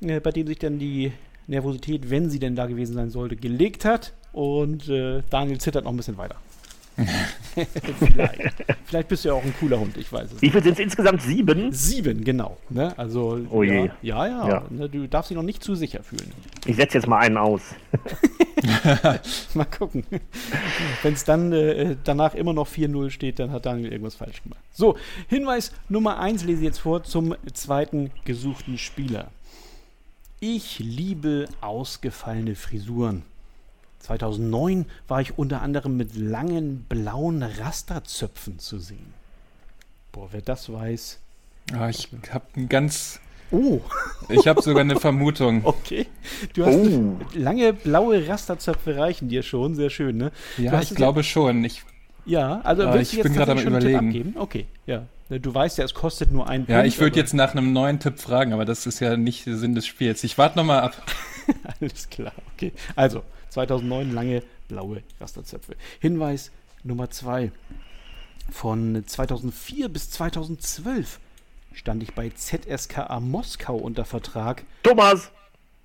äh, 0.00 0.20
bei 0.20 0.30
dem 0.30 0.46
sich 0.46 0.58
dann 0.58 0.78
die 0.78 1.12
Nervosität, 1.46 2.10
wenn 2.10 2.30
sie 2.30 2.38
denn 2.38 2.54
da 2.54 2.66
gewesen 2.66 2.94
sein 2.94 3.10
sollte, 3.10 3.36
gelegt 3.36 3.84
hat. 3.84 4.12
Und 4.32 4.88
äh, 4.88 5.22
Daniel 5.30 5.58
zittert 5.58 5.84
noch 5.84 5.92
ein 5.92 5.96
bisschen 5.96 6.16
weiter. 6.16 6.36
Vielleicht. 7.98 8.64
Vielleicht 8.84 9.08
bist 9.08 9.24
du 9.24 9.30
ja 9.30 9.34
auch 9.34 9.42
ein 9.42 9.54
cooler 9.58 9.80
Hund, 9.80 9.96
ich 9.96 10.12
weiß 10.12 10.32
es. 10.32 10.42
Wie 10.42 10.50
viel 10.50 10.62
sind 10.62 10.74
es 10.74 10.78
insgesamt? 10.78 11.22
Sieben? 11.22 11.72
Sieben, 11.72 12.22
genau. 12.22 12.58
Ne? 12.68 12.96
Also, 12.98 13.40
oh 13.50 13.62
je. 13.62 13.90
Ja, 14.02 14.26
ja. 14.26 14.48
ja. 14.48 14.64
Ne? 14.70 14.88
Du 14.88 15.06
darfst 15.06 15.30
dich 15.30 15.36
noch 15.36 15.42
nicht 15.42 15.62
zu 15.62 15.74
sicher 15.74 16.02
fühlen. 16.02 16.30
Ich 16.66 16.76
setze 16.76 16.98
jetzt 16.98 17.06
mal 17.06 17.18
einen 17.18 17.38
aus. 17.38 17.62
mal 19.54 19.64
gucken. 19.64 20.04
Wenn 21.02 21.14
es 21.14 21.24
dann 21.24 21.52
äh, 21.52 21.96
danach 22.04 22.34
immer 22.34 22.52
noch 22.52 22.68
4-0 22.68 23.10
steht, 23.10 23.38
dann 23.38 23.50
hat 23.50 23.66
Daniel 23.66 23.92
irgendwas 23.92 24.14
falsch 24.14 24.42
gemacht. 24.42 24.60
So, 24.72 24.96
Hinweis 25.28 25.72
Nummer 25.88 26.18
1 26.18 26.44
lese 26.44 26.60
ich 26.60 26.64
jetzt 26.64 26.80
vor 26.80 27.02
zum 27.02 27.34
zweiten 27.52 28.10
gesuchten 28.24 28.78
Spieler. 28.78 29.30
Ich 30.40 30.78
liebe 30.78 31.48
ausgefallene 31.60 32.54
Frisuren. 32.56 33.22
2009 34.00 34.86
war 35.06 35.20
ich 35.20 35.38
unter 35.38 35.62
anderem 35.62 35.96
mit 35.96 36.16
langen 36.16 36.84
blauen 36.88 37.42
Rasterzöpfen 37.42 38.58
zu 38.58 38.78
sehen. 38.78 39.14
Boah, 40.10 40.28
wer 40.32 40.42
das 40.42 40.72
weiß. 40.72 41.20
Ah, 41.72 41.88
ich 41.88 42.08
habe 42.30 42.44
ein 42.56 42.68
ganz. 42.68 43.20
Oh! 43.52 43.80
Ich 44.28 44.48
habe 44.48 44.62
sogar 44.62 44.80
eine 44.80 44.98
Vermutung. 44.98 45.62
Okay. 45.82 46.06
Du 46.54 46.64
hast 46.64 46.76
oh. 46.76 47.16
lange 47.34 47.72
blaue 47.72 48.26
Rasterzöpfe 48.26 48.96
reichen 48.96 49.28
dir 49.28 49.42
schon, 49.42 49.74
sehr 49.74 49.90
schön, 49.90 50.16
ne? 50.16 50.32
Ja, 50.58 50.80
ich 50.80 50.94
glaube 50.94 51.20
ja, 51.20 51.24
schon. 51.24 51.64
Ich, 51.64 51.82
ja, 52.24 52.60
also 52.62 52.82
äh, 52.82 53.02
ich 53.02 53.20
bin 53.20 53.32
gerade 53.32 53.52
am 53.52 53.58
überlegen. 53.58 54.34
Okay, 54.38 54.66
ja. 54.86 55.06
Ne, 55.28 55.40
du 55.40 55.54
weißt 55.54 55.78
ja, 55.78 55.84
es 55.84 55.94
kostet 55.94 56.32
nur 56.32 56.48
ein 56.48 56.66
Ja, 56.68 56.76
Punkt, 56.76 56.88
ich 56.88 57.00
würde 57.00 57.16
jetzt 57.18 57.34
nach 57.34 57.52
einem 57.52 57.72
neuen 57.72 58.00
Tipp 58.00 58.18
fragen, 58.18 58.52
aber 58.52 58.64
das 58.64 58.86
ist 58.86 59.00
ja 59.00 59.16
nicht 59.16 59.46
der 59.46 59.56
Sinn 59.56 59.74
des 59.74 59.86
Spiels. 59.86 60.22
Ich 60.24 60.38
warte 60.38 60.58
nochmal 60.58 60.80
ab. 60.80 61.02
Alles 61.80 62.08
klar, 62.08 62.32
okay. 62.54 62.72
Also, 62.96 63.22
2009 63.50 64.12
lange 64.12 64.42
blaue 64.68 65.02
Rasterzöpfe. 65.20 65.74
Hinweis 66.00 66.50
Nummer 66.84 67.10
2. 67.10 67.50
Von 68.50 69.04
2004 69.06 69.88
bis 69.88 70.10
2012 70.10 71.18
stand 71.74 72.02
ich 72.02 72.14
bei 72.14 72.30
ZSKA 72.30 73.20
Moskau 73.20 73.76
unter 73.76 74.04
Vertrag. 74.04 74.64
Thomas! 74.82 75.30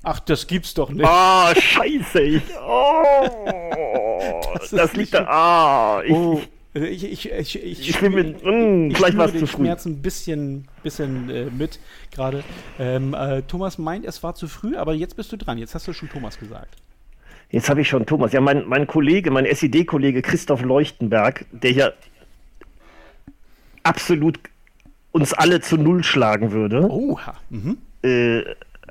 Ach, 0.04 0.20
das 0.20 0.48
gibt's 0.48 0.74
doch 0.74 0.90
nicht. 0.90 1.06
Ah, 1.06 1.52
oh, 1.52 1.60
scheiße. 1.60 2.42
oh, 2.66 4.42
das, 4.54 4.70
das 4.70 4.94
liegt 4.94 5.14
da. 5.14 5.26
Ah, 5.28 6.02
ich, 6.06 6.14
oh, 6.14 6.42
ich, 6.74 7.04
ich, 7.04 7.32
ich, 7.32 7.64
ich, 7.64 7.90
ich 7.90 8.00
bin 8.00 8.14
mit, 8.14 8.44
mh, 8.44 8.88
ich 8.92 8.98
vielleicht 8.98 9.18
was 9.18 9.32
zu 9.34 9.48
früh. 9.48 9.64
Schmerz 9.66 9.86
ein 9.86 10.02
bisschen, 10.02 10.68
bisschen 10.84 11.30
äh, 11.30 11.46
mit 11.46 11.80
gerade. 12.12 12.44
Ähm, 12.80 13.14
äh, 13.14 13.42
Thomas 13.42 13.78
meint, 13.78 14.06
es 14.06 14.22
war 14.24 14.36
zu 14.36 14.48
früh, 14.48 14.78
aber 14.78 14.94
jetzt 14.94 15.16
bist 15.16 15.32
du 15.32 15.38
dran. 15.38 15.58
Jetzt 15.58 15.74
hast 15.76 15.88
du 15.88 15.94
schon 15.94 16.10
Thomas 16.10 16.40
gesagt. 16.40 16.78
Jetzt 17.50 17.70
habe 17.70 17.82
ich 17.82 17.88
schon 17.88 18.06
Thomas. 18.06 18.34
Ja, 18.34 18.42
mein, 18.42 18.66
mein 18.66 18.88
Kollege, 18.88 19.32
mein 19.32 19.46
SED-Kollege 19.46 20.22
Christoph 20.22 20.62
Leuchtenberg, 20.62 21.46
der 21.52 21.72
ja 21.72 21.92
absolut 23.84 24.40
uns 25.12 25.34
alle 25.34 25.62
zu 25.62 25.78
Null 25.78 26.04
schlagen 26.04 26.52
würde. 26.52 26.90
Oha. 26.90 27.36
Mhm. 27.50 27.78
Äh, 28.04 28.44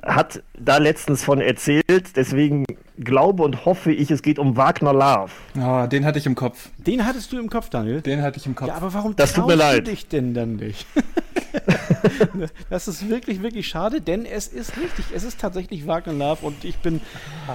hat 0.03 0.43
da 0.57 0.77
letztens 0.77 1.23
von 1.23 1.41
erzählt. 1.41 2.15
Deswegen 2.15 2.65
glaube 2.99 3.43
und 3.43 3.65
hoffe 3.65 3.91
ich, 3.91 4.11
es 4.11 4.21
geht 4.21 4.39
um 4.39 4.57
Wagner 4.57 4.93
Love. 4.93 5.31
Oh, 5.59 5.87
den 5.87 6.05
hatte 6.05 6.19
ich 6.19 6.25
im 6.25 6.35
Kopf. 6.35 6.69
Den 6.77 7.05
hattest 7.05 7.31
du 7.31 7.39
im 7.39 7.49
Kopf, 7.49 7.69
Daniel? 7.69 8.01
Den 8.01 8.21
hatte 8.21 8.37
ich 8.39 8.45
im 8.45 8.55
Kopf. 8.55 8.67
Ja, 8.67 8.75
aber 8.75 8.93
warum 8.93 9.15
Das 9.15 9.33
tut 9.33 9.47
mir 9.47 9.57
traust 9.57 9.71
du 9.71 9.75
leid. 9.77 9.87
dich 9.87 10.07
denn 10.07 10.33
dann 10.33 10.55
nicht? 10.57 10.85
das 12.69 12.87
ist 12.87 13.09
wirklich, 13.09 13.41
wirklich 13.41 13.67
schade, 13.67 14.01
denn 14.01 14.25
es 14.25 14.47
ist 14.47 14.77
richtig. 14.77 15.05
Es 15.13 15.23
ist 15.23 15.39
tatsächlich 15.39 15.87
Wagner 15.87 16.13
Love 16.13 16.45
und 16.45 16.63
ich 16.63 16.77
bin 16.77 17.01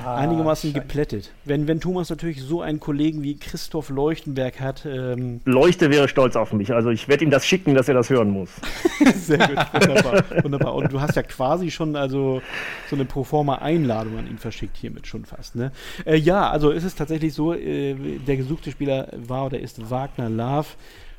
einigermaßen 0.06 0.70
scheiße. 0.70 0.80
geplättet. 0.80 1.32
Wenn, 1.44 1.68
wenn 1.68 1.80
Thomas 1.80 2.11
natürlich 2.11 2.42
so 2.42 2.62
einen 2.62 2.80
Kollegen 2.80 3.22
wie 3.22 3.37
Christoph 3.37 3.90
Leuchtenberg 3.90 4.61
hat, 4.61 4.84
ähm, 4.87 5.40
Leuchte 5.44 5.90
wäre 5.90 6.08
stolz 6.08 6.37
auf 6.37 6.52
mich. 6.52 6.72
Also 6.72 6.90
ich 6.90 7.08
werde 7.08 7.25
ihm 7.25 7.30
das 7.30 7.46
schicken, 7.46 7.75
dass 7.75 7.88
er 7.88 7.94
das 7.94 8.11
hören 8.11 8.30
muss. 8.30 8.50
Sehr 9.16 9.38
gut, 9.38 9.56
wunderbar, 9.72 10.25
wunderbar. 10.42 10.75
Und 10.75 10.92
du 10.92 11.00
hast 11.00 11.16
ja 11.16 11.22
quasi 11.22 11.70
schon 11.70 11.96
also 11.96 12.42
so 12.88 12.96
eine 12.96 13.04
Proforma-Einladung 13.04 14.18
an 14.18 14.26
ihn 14.26 14.38
verschickt, 14.38 14.76
hiermit 14.76 15.06
schon 15.06 15.25
fast. 15.36 15.56
Ne? 15.56 15.72
Äh, 16.04 16.16
ja, 16.16 16.50
also 16.50 16.72
es 16.72 16.84
ist 16.84 16.98
tatsächlich 16.98 17.34
so, 17.34 17.54
äh, 17.54 17.94
der 18.18 18.36
gesuchte 18.36 18.70
Spieler 18.70 19.08
war 19.16 19.46
oder 19.46 19.58
ist 19.58 19.90
Wagner 19.90 20.28
Love. 20.28 20.68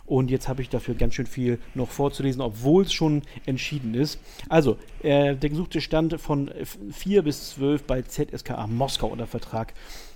Und 0.05 0.29
jetzt 0.29 0.49
habe 0.49 0.61
ich 0.61 0.69
dafür 0.69 0.95
ganz 0.95 1.13
schön 1.13 1.25
viel 1.25 1.59
noch 1.75 1.89
vorzulesen, 1.89 2.41
obwohl 2.41 2.83
es 2.83 2.91
schon 2.91 3.21
entschieden 3.45 3.93
ist. 3.93 4.19
Also, 4.49 4.77
äh, 5.01 5.35
der 5.35 5.49
gesuchte 5.49 5.79
stand 5.79 6.19
von 6.19 6.51
4 6.91 7.21
bis 7.23 7.51
12 7.51 7.83
bei 7.83 8.01
ZSKA 8.01 8.67
Moskau 8.67 9.07
unter 9.07 9.27
Vertrag. 9.27 9.73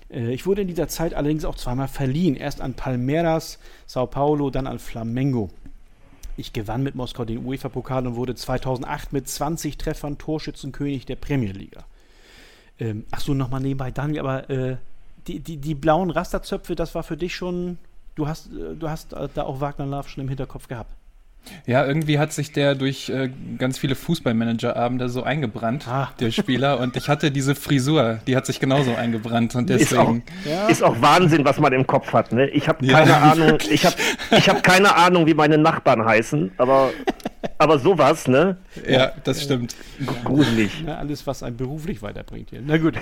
Äh, 0.09 0.33
Ich 0.33 0.45
wurde 0.45 0.61
in 0.61 0.67
dieser 0.67 0.89
Zeit 0.89 1.13
allerdings 1.13 1.45
auch 1.45 1.55
zweimal 1.55 1.87
verliehen. 1.87 2.35
Erst 2.35 2.59
an 2.59 2.73
Palmeiras, 2.73 3.59
Sao 3.85 4.07
Paulo, 4.07 4.49
dann 4.49 4.67
an 4.67 4.79
Flamengo. 4.79 5.49
Ich 6.35 6.53
gewann 6.53 6.83
mit 6.83 6.93
Moskau 6.93 7.25
den 7.25 7.45
UEFA-Pokal 7.45 8.05
und 8.05 8.15
wurde 8.15 8.35
2008 8.35 9.13
mit 9.13 9.27
20 9.27 9.77
Treffern 9.77 10.17
Torschützenkönig 10.17 11.05
der 11.05 11.15
Premier 11.15 11.53
Liga. 11.53 11.85
Ähm, 12.79 13.05
ach 13.11 13.19
so, 13.21 13.33
nochmal 13.33 13.61
nebenbei, 13.61 13.91
Daniel, 13.91 14.19
aber 14.19 14.49
äh, 14.49 14.77
die, 15.27 15.39
die, 15.39 15.57
die 15.57 15.75
blauen 15.75 16.09
Rasterzöpfe, 16.11 16.75
das 16.75 16.93
war 16.95 17.03
für 17.03 17.17
dich 17.17 17.35
schon. 17.35 17.77
Du 18.15 18.27
hast, 18.27 18.47
äh, 18.47 18.75
du 18.77 18.89
hast 18.89 19.13
äh, 19.13 19.27
da 19.33 19.43
auch 19.43 19.59
Wagner 19.61 19.85
Love 19.85 20.09
schon 20.09 20.23
im 20.23 20.29
Hinterkopf 20.29 20.67
gehabt. 20.67 20.91
Ja, 21.65 21.85
irgendwie 21.85 22.19
hat 22.19 22.33
sich 22.33 22.51
der 22.51 22.75
durch 22.75 23.07
äh, 23.09 23.29
ganz 23.57 23.77
viele 23.77 23.95
Fußballmanager-Abende 23.95 25.07
so 25.07 25.23
eingebrannt, 25.23 25.87
Ah. 25.87 26.09
der 26.19 26.31
Spieler. 26.31 26.79
Und 26.79 26.97
ich 26.97 27.07
hatte 27.07 27.31
diese 27.31 27.55
Frisur, 27.55 28.19
die 28.27 28.35
hat 28.35 28.45
sich 28.45 28.59
genauso 28.59 28.93
eingebrannt. 28.95 29.55
Und 29.55 29.69
Ist 29.69 29.93
auch, 29.97 30.07
deswegen. 30.07 30.23
Ja. 30.45 30.67
ist 30.67 30.83
auch 30.83 30.99
Wahnsinn, 31.01 31.45
was 31.45 31.57
man 31.59 31.71
im 31.71 31.87
Kopf 31.87 32.11
hat. 32.11 32.33
Ne? 32.33 32.47
Ich 32.49 32.67
habe 32.67 32.85
Ja, 32.85 32.99
keine 32.99 33.17
Ahnung. 33.21 33.57
Ich 33.71 33.85
habe 33.85 33.95
ich 34.31 34.49
hab 34.49 34.61
keine 34.61 34.93
Ahnung, 34.95 35.25
wie 35.25 35.33
meine 35.33 35.57
Nachbarn 35.57 36.03
heißen. 36.05 36.51
Aber, 36.57 36.91
aber 37.57 37.79
sowas, 37.79 38.27
ne? 38.27 38.57
Ja, 38.87 39.13
das 39.23 39.43
stimmt. 39.43 39.75
Gruselig. 40.23 40.83
Ne, 40.83 40.97
alles, 40.97 41.27
was 41.27 41.43
einen 41.43 41.57
beruflich 41.57 42.01
weiterbringt 42.01 42.49
hier. 42.49 42.61
Na 42.65 42.77
gut. 42.77 42.95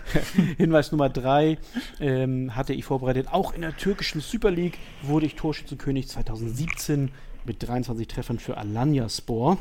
Hinweis 0.56 0.92
Nummer 0.92 1.08
drei 1.08 1.58
ähm, 2.00 2.54
hatte 2.54 2.72
ich 2.72 2.84
vorbereitet. 2.84 3.28
Auch 3.30 3.54
in 3.54 3.62
der 3.62 3.76
türkischen 3.76 4.20
Super 4.20 4.50
League 4.50 4.78
wurde 5.02 5.26
ich 5.26 5.34
Torschützenkönig 5.34 6.08
2017 6.08 7.10
mit 7.44 7.66
23 7.66 8.08
Treffern 8.08 8.38
für 8.38 8.56
Alanya 8.56 9.08
Spor. 9.08 9.58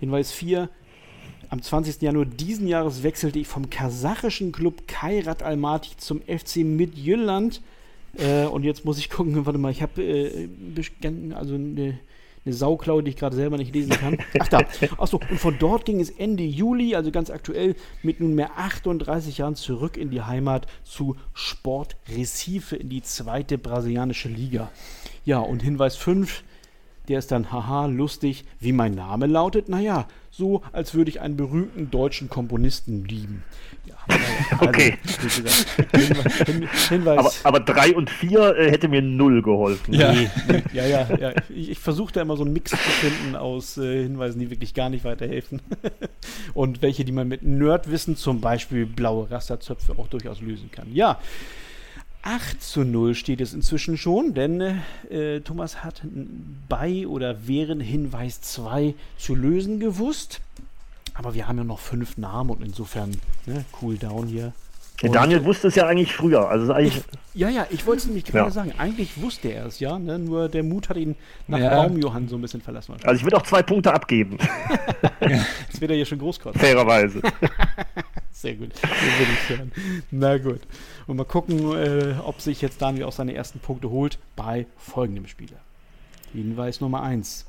Hinweis 0.00 0.32
4. 0.32 0.68
Am 1.50 1.60
20. 1.60 2.00
Januar 2.00 2.24
diesen 2.24 2.66
Jahres 2.66 3.02
wechselte 3.02 3.38
ich 3.38 3.46
vom 3.46 3.68
kasachischen 3.68 4.52
Club 4.52 4.88
Kairat 4.88 5.42
Almaty 5.42 5.90
zum 5.98 6.22
FC 6.22 6.56
Midtjylland. 6.64 7.60
Äh, 8.16 8.46
und 8.46 8.64
jetzt 8.64 8.84
muss 8.84 8.98
ich 8.98 9.10
gucken, 9.10 9.44
warte 9.46 9.58
mal, 9.58 9.70
ich 9.70 9.82
habe 9.82 10.02
äh, 10.02 10.48
also 11.34 11.54
eine, 11.54 11.98
eine 12.44 12.54
Sauklaue, 12.54 13.02
die 13.02 13.10
ich 13.10 13.16
gerade 13.16 13.36
selber 13.36 13.56
nicht 13.56 13.74
lesen 13.74 13.92
kann. 13.92 14.18
Ach 14.38 14.48
da. 14.48 14.58
Achso, 14.98 15.20
und 15.30 15.38
von 15.38 15.58
dort 15.58 15.84
ging 15.84 16.00
es 16.00 16.10
Ende 16.10 16.42
Juli, 16.42 16.94
also 16.96 17.10
ganz 17.10 17.30
aktuell, 17.30 17.76
mit 18.02 18.20
nunmehr 18.20 18.50
38 18.56 19.38
Jahren 19.38 19.54
zurück 19.54 19.96
in 19.96 20.10
die 20.10 20.22
Heimat 20.22 20.66
zu 20.82 21.16
Sport 21.34 21.96
Recife 22.08 22.76
in 22.76 22.88
die 22.88 23.02
zweite 23.02 23.58
brasilianische 23.58 24.28
Liga. 24.28 24.70
Ja, 25.24 25.38
und 25.38 25.62
Hinweis 25.62 25.96
5, 25.96 26.42
der 27.08 27.20
ist 27.20 27.30
dann, 27.30 27.52
haha, 27.52 27.86
lustig, 27.86 28.44
wie 28.58 28.72
mein 28.72 28.94
Name 28.94 29.26
lautet. 29.26 29.68
Naja, 29.68 30.08
so, 30.34 30.62
als 30.72 30.94
würde 30.94 31.10
ich 31.10 31.20
einen 31.20 31.36
berühmten 31.36 31.90
deutschen 31.90 32.30
Komponisten 32.30 33.04
lieben. 33.04 33.44
Ja, 33.84 33.94
naja, 34.08 34.22
Okay. 34.68 34.98
wie 35.20 35.42
gesagt, 35.42 35.66
Hinweis, 35.94 36.36
Hin, 36.46 36.68
Hinweis 36.88 37.18
Aber, 37.44 37.58
aber 37.58 37.60
drei 37.60 37.94
und 37.94 38.08
vier 38.08 38.56
äh, 38.56 38.70
hätte 38.70 38.88
mir 38.88 39.02
null 39.02 39.42
geholfen. 39.42 39.92
Ja. 39.92 40.10
Nee, 40.12 40.30
ja, 40.72 40.86
ja, 40.86 41.06
ja. 41.18 41.32
Ich, 41.50 41.72
ich 41.72 41.78
versuche 41.78 42.14
da 42.14 42.22
immer 42.22 42.38
so 42.38 42.44
einen 42.44 42.54
Mix 42.54 42.70
zu 42.70 42.76
finden 42.78 43.36
aus 43.36 43.76
äh, 43.76 44.04
Hinweisen, 44.04 44.38
die 44.40 44.50
wirklich 44.50 44.72
gar 44.72 44.88
nicht 44.88 45.04
weiterhelfen. 45.04 45.60
Und 46.54 46.80
welche, 46.80 47.04
die 47.04 47.12
man 47.12 47.28
mit 47.28 47.42
Nerdwissen, 47.42 48.16
zum 48.16 48.40
Beispiel 48.40 48.86
blaue 48.86 49.30
Rasterzöpfe, 49.30 49.98
auch 49.98 50.08
durchaus 50.08 50.40
lösen 50.40 50.70
kann. 50.72 50.94
Ja. 50.94 51.20
8 52.22 52.62
zu 52.62 52.84
0 52.84 53.14
steht 53.16 53.40
es 53.40 53.52
inzwischen 53.52 53.98
schon, 53.98 54.32
denn 54.34 54.80
äh, 55.10 55.40
Thomas 55.40 55.82
hat 55.82 56.02
bei 56.68 57.06
oder 57.06 57.48
während 57.48 57.82
Hinweis 57.82 58.40
2 58.40 58.94
zu 59.18 59.34
lösen 59.34 59.80
gewusst. 59.80 60.40
Aber 61.14 61.34
wir 61.34 61.48
haben 61.48 61.58
ja 61.58 61.64
noch 61.64 61.80
fünf 61.80 62.16
Namen 62.16 62.50
und 62.50 62.62
insofern 62.62 63.10
ne, 63.46 63.64
cool 63.82 63.98
down 63.98 64.28
hier. 64.28 64.52
Und- 65.08 65.14
Daniel 65.14 65.44
wusste 65.44 65.68
es 65.68 65.74
ja 65.74 65.86
eigentlich 65.86 66.14
früher. 66.14 66.48
Also 66.48 66.72
eigentlich, 66.72 67.02
ja, 67.34 67.48
ja, 67.48 67.66
ich 67.70 67.86
wollte 67.86 68.00
es 68.02 68.06
nämlich 68.06 68.24
gerade 68.24 68.46
Ja. 68.46 68.50
sagen. 68.50 68.72
Eigentlich 68.78 69.20
wusste 69.20 69.48
er 69.48 69.66
es, 69.66 69.80
ja. 69.80 69.98
Ne? 69.98 70.18
Nur 70.18 70.48
der 70.48 70.62
Mut 70.62 70.88
hat 70.88 70.96
ihn 70.96 71.16
nach 71.48 71.58
Ja. 71.58 71.70
Baumjohann 71.74 72.28
so 72.28 72.36
ein 72.36 72.40
bisschen 72.42 72.60
verlassen. 72.60 72.94
also 73.02 73.14
ich 73.14 73.24
würde 73.24 73.36
auch 73.36 73.42
zwei 73.42 73.62
Punkte 73.62 73.92
abgeben, 73.92 74.38
Jetzt 75.20 75.80
wird 75.80 75.90
er 75.90 75.96
hier 75.96 76.06
schon 76.06 76.18
großkotzen. 76.18 76.60
fairerweise. 76.60 77.20
Sehr 78.32 78.54
gut. 78.54 78.70
Ich. 78.74 79.58
Na 80.10 80.38
gut. 80.38 80.60
Und 81.06 81.16
mal 81.16 81.24
gucken, 81.24 81.72
äh, 81.76 82.14
ob 82.24 82.40
sich 82.40 82.60
jetzt 82.62 82.80
Daniel 82.82 83.04
auch 83.04 83.12
seine 83.12 83.34
ersten 83.34 83.60
Punkte 83.60 83.90
holt 83.90 84.18
bei 84.36 84.66
folgendem 84.78 85.26
Spieler. 85.28 85.58
Hinweis 86.32 86.80
Nummer 86.80 87.02
1. 87.02 87.46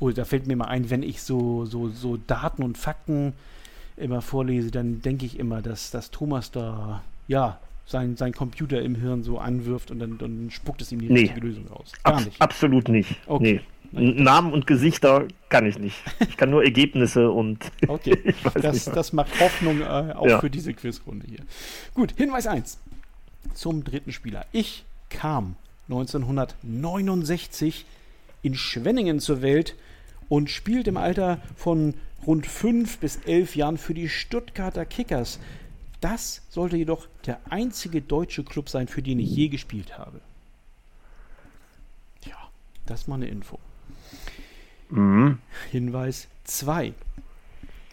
Oh, 0.00 0.10
da 0.10 0.24
fällt 0.24 0.46
mir 0.46 0.56
mal 0.56 0.66
ein, 0.66 0.90
wenn 0.90 1.02
ich 1.02 1.22
so, 1.22 1.64
so, 1.66 1.88
so 1.88 2.16
Daten 2.16 2.62
und 2.62 2.78
Fakten 2.78 3.32
immer 3.96 4.20
vorlese, 4.22 4.70
dann 4.70 5.02
denke 5.02 5.24
ich 5.26 5.38
immer, 5.38 5.62
dass, 5.62 5.90
dass 5.90 6.10
Thomas 6.10 6.50
da, 6.50 7.02
ja, 7.28 7.58
sein, 7.86 8.16
sein 8.16 8.32
Computer 8.32 8.80
im 8.82 8.94
Hirn 8.94 9.22
so 9.22 9.38
anwirft 9.38 9.90
und 9.90 9.98
dann, 9.98 10.16
dann 10.18 10.50
spuckt 10.50 10.80
es 10.82 10.90
ihm 10.90 11.00
die 11.00 11.08
Nee. 11.12 11.20
richtige 11.20 11.40
Lösung 11.40 11.66
raus. 11.68 11.92
Gar 12.02 12.14
Abs 12.14 12.24
nicht. 12.24 12.40
absolut 12.40 12.88
nicht. 12.88 13.16
Okay. 13.26 13.60
Nee. 13.92 14.12
Namen 14.16 14.52
und 14.52 14.66
Gesichter 14.66 15.28
kann 15.50 15.66
ich 15.66 15.78
nicht. 15.78 15.96
Ich 16.28 16.36
kann 16.36 16.50
nur 16.50 16.64
Ergebnisse 16.64 17.30
und 17.30 17.58
Okay, 17.86 18.34
das, 18.60 18.86
das 18.86 19.12
macht 19.12 19.38
Hoffnung 19.38 19.82
äh, 19.82 19.84
auch 20.16 20.26
Ja. 20.26 20.40
für 20.40 20.50
diese 20.50 20.72
Quizrunde 20.74 21.26
hier. 21.28 21.40
Gut, 21.92 22.12
Hinweis 22.16 22.46
1 22.48 22.78
zum 23.52 23.84
dritten 23.84 24.10
Spieler. 24.10 24.46
Ich 24.50 24.84
kam 25.10 25.54
1969 25.88 27.84
in 28.42 28.54
Schwenningen 28.54 29.20
zur 29.20 29.42
Welt 29.42 29.74
und 30.28 30.50
spielte 30.50 30.90
im 30.90 30.96
Alter 30.96 31.38
von 31.56 31.94
rund 32.26 32.46
5 32.46 32.98
bis 32.98 33.16
11 33.16 33.56
Jahren 33.56 33.78
für 33.78 33.94
die 33.94 34.08
Stuttgarter 34.08 34.84
Kickers. 34.84 35.38
Das 36.00 36.42
sollte 36.50 36.76
jedoch 36.76 37.06
der 37.26 37.40
einzige 37.50 38.02
deutsche 38.02 38.44
Club 38.44 38.68
sein, 38.68 38.88
für 38.88 39.02
den 39.02 39.18
ich 39.18 39.30
je 39.30 39.48
gespielt 39.48 39.98
habe. 39.98 40.20
Ja, 42.26 42.36
das 42.86 43.02
ist 43.02 43.08
mal 43.08 43.16
eine 43.16 43.28
Info. 43.28 43.58
Mhm. 44.90 45.38
Hinweis 45.70 46.28
2. 46.44 46.92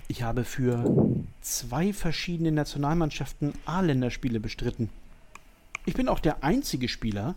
Ich 0.08 0.24
habe 0.24 0.44
für 0.44 1.08
zwei 1.40 1.94
verschiedene 1.94 2.52
Nationalmannschaften 2.52 3.54
A-Länderspiele 3.66 4.42
bestritten. 4.42 4.90
Ich 5.86 5.94
bin 5.94 6.10
auch 6.10 6.20
der 6.20 6.44
einzige 6.44 6.90
Spieler, 6.90 7.34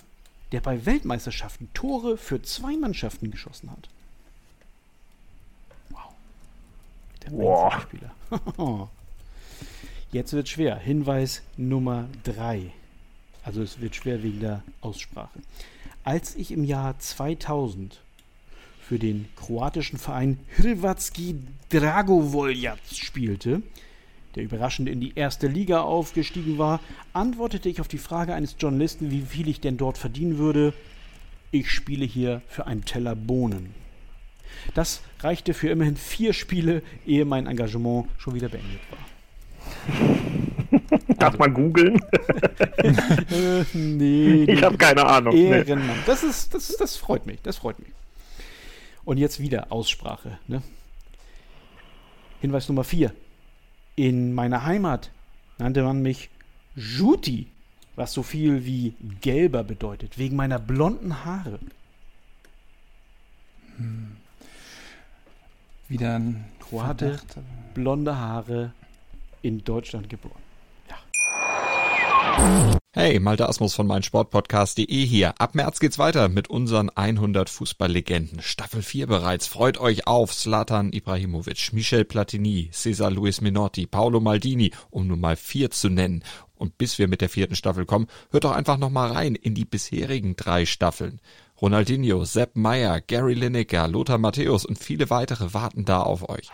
der 0.50 0.60
bei 0.60 0.84
Weltmeisterschaften 0.84 1.68
Tore 1.72 2.16
für 2.16 2.42
zwei 2.42 2.76
Mannschaften 2.76 3.30
geschossen 3.30 3.70
hat. 3.70 3.88
Wow. 5.90 6.14
Der 7.24 7.30
Boah. 7.30 7.80
Spieler. 7.80 8.14
Jetzt 10.12 10.32
wird 10.32 10.48
schwer. 10.48 10.76
Hinweis 10.78 11.42
Nummer 11.56 12.08
3. 12.24 12.70
Also 13.42 13.62
es 13.62 13.80
wird 13.80 13.96
schwer 13.96 14.22
wegen 14.22 14.40
der 14.40 14.62
Aussprache. 14.80 15.40
Als 16.02 16.34
ich 16.36 16.52
im 16.52 16.64
Jahr 16.64 16.98
2000 16.98 18.00
für 18.80 18.98
den 18.98 19.28
kroatischen 19.36 19.98
Verein 19.98 20.38
Hrvatski 20.56 21.36
Dragovoljac 21.70 22.78
spielte, 22.92 23.62
der 24.34 24.44
überraschend 24.44 24.88
in 24.88 25.00
die 25.00 25.12
erste 25.14 25.46
Liga 25.46 25.80
aufgestiegen 25.80 26.58
war, 26.58 26.80
antwortete 27.12 27.68
ich 27.68 27.80
auf 27.80 27.88
die 27.88 27.98
Frage 27.98 28.34
eines 28.34 28.56
Journalisten, 28.58 29.10
wie 29.10 29.22
viel 29.22 29.48
ich 29.48 29.60
denn 29.60 29.76
dort 29.76 29.96
verdienen 29.96 30.38
würde. 30.38 30.74
Ich 31.50 31.70
spiele 31.70 32.04
hier 32.04 32.42
für 32.48 32.66
einen 32.66 32.84
Teller 32.84 33.14
Bohnen. 33.14 33.74
Das 34.74 35.02
reichte 35.24 35.54
für 35.54 35.70
immerhin 35.70 35.96
vier 35.96 36.32
Spiele, 36.32 36.82
ehe 37.06 37.24
mein 37.24 37.46
Engagement 37.46 38.06
schon 38.18 38.34
wieder 38.34 38.48
beendet 38.48 38.80
war. 38.90 38.98
Darf 41.18 41.38
man 41.38 41.54
googeln? 41.54 42.00
Äh, 42.76 43.64
nee, 43.72 44.44
Ich 44.44 44.62
habe 44.62 44.76
keine 44.76 45.06
Ahnung. 45.06 45.34
Ehrenmann. 45.34 45.96
Das, 46.06 46.22
ist, 46.22 46.54
das, 46.54 46.76
das 46.76 46.96
freut 46.96 47.26
mich. 47.26 47.40
Das 47.42 47.56
freut 47.56 47.78
mich. 47.78 47.88
Und 49.04 49.18
jetzt 49.18 49.40
wieder 49.40 49.72
Aussprache. 49.72 50.38
Ne? 50.46 50.62
Hinweis 52.40 52.68
Nummer 52.68 52.84
4. 52.84 53.12
In 53.96 54.34
meiner 54.34 54.64
Heimat 54.64 55.10
nannte 55.58 55.82
man 55.82 56.02
mich 56.02 56.30
Juti, 56.74 57.46
was 57.96 58.12
so 58.12 58.22
viel 58.22 58.64
wie 58.64 58.94
gelber 59.20 59.62
bedeutet, 59.62 60.18
wegen 60.18 60.36
meiner 60.36 60.58
blonden 60.58 61.24
Haare. 61.24 61.58
Hm. 63.76 64.16
Wieder 65.88 66.14
ein 66.14 66.44
Kroate, 66.60 67.20
blonde 67.74 68.16
Haare, 68.16 68.72
in 69.42 69.62
Deutschland 69.64 70.08
geboren. 70.08 70.40
Ja. 70.88 72.78
Hey, 72.92 73.20
Malte 73.20 73.48
Asmus 73.48 73.74
von 73.74 73.86
meinsportpodcast.de 73.86 75.04
hier. 75.04 75.34
Ab 75.38 75.54
März 75.54 75.80
geht's 75.80 75.98
weiter 75.98 76.28
mit 76.28 76.48
unseren 76.48 76.88
100 76.88 77.50
Fußballlegenden. 77.50 78.40
Staffel 78.40 78.82
4 78.82 79.08
bereits. 79.08 79.46
Freut 79.46 79.78
euch 79.78 80.06
auf 80.06 80.34
Zlatan 80.34 80.92
Ibrahimovic, 80.92 81.72
Michel 81.72 82.04
Platini, 82.04 82.70
Cesar 82.72 83.10
Luis 83.10 83.42
Minotti, 83.42 83.86
Paolo 83.86 84.20
Maldini, 84.20 84.70
um 84.90 85.06
nur 85.06 85.16
mal 85.18 85.36
vier 85.36 85.70
zu 85.70 85.90
nennen. 85.90 86.22
Und 86.54 86.78
bis 86.78 86.98
wir 86.98 87.08
mit 87.08 87.20
der 87.20 87.28
vierten 87.28 87.56
Staffel 87.56 87.84
kommen, 87.84 88.06
hört 88.30 88.44
doch 88.44 88.52
einfach 88.52 88.78
noch 88.78 88.90
mal 88.90 89.12
rein 89.12 89.34
in 89.34 89.54
die 89.54 89.66
bisherigen 89.66 90.36
drei 90.36 90.64
Staffeln. 90.64 91.20
Ronaldinho, 91.64 92.26
Sepp 92.26 92.56
Meyer, 92.56 93.00
Gary 93.00 93.32
Lineker, 93.32 93.88
Lothar 93.88 94.18
Matthäus 94.18 94.66
und 94.66 94.78
viele 94.78 95.08
weitere 95.08 95.54
warten 95.54 95.86
da 95.86 96.02
auf 96.02 96.28
euch. 96.28 96.50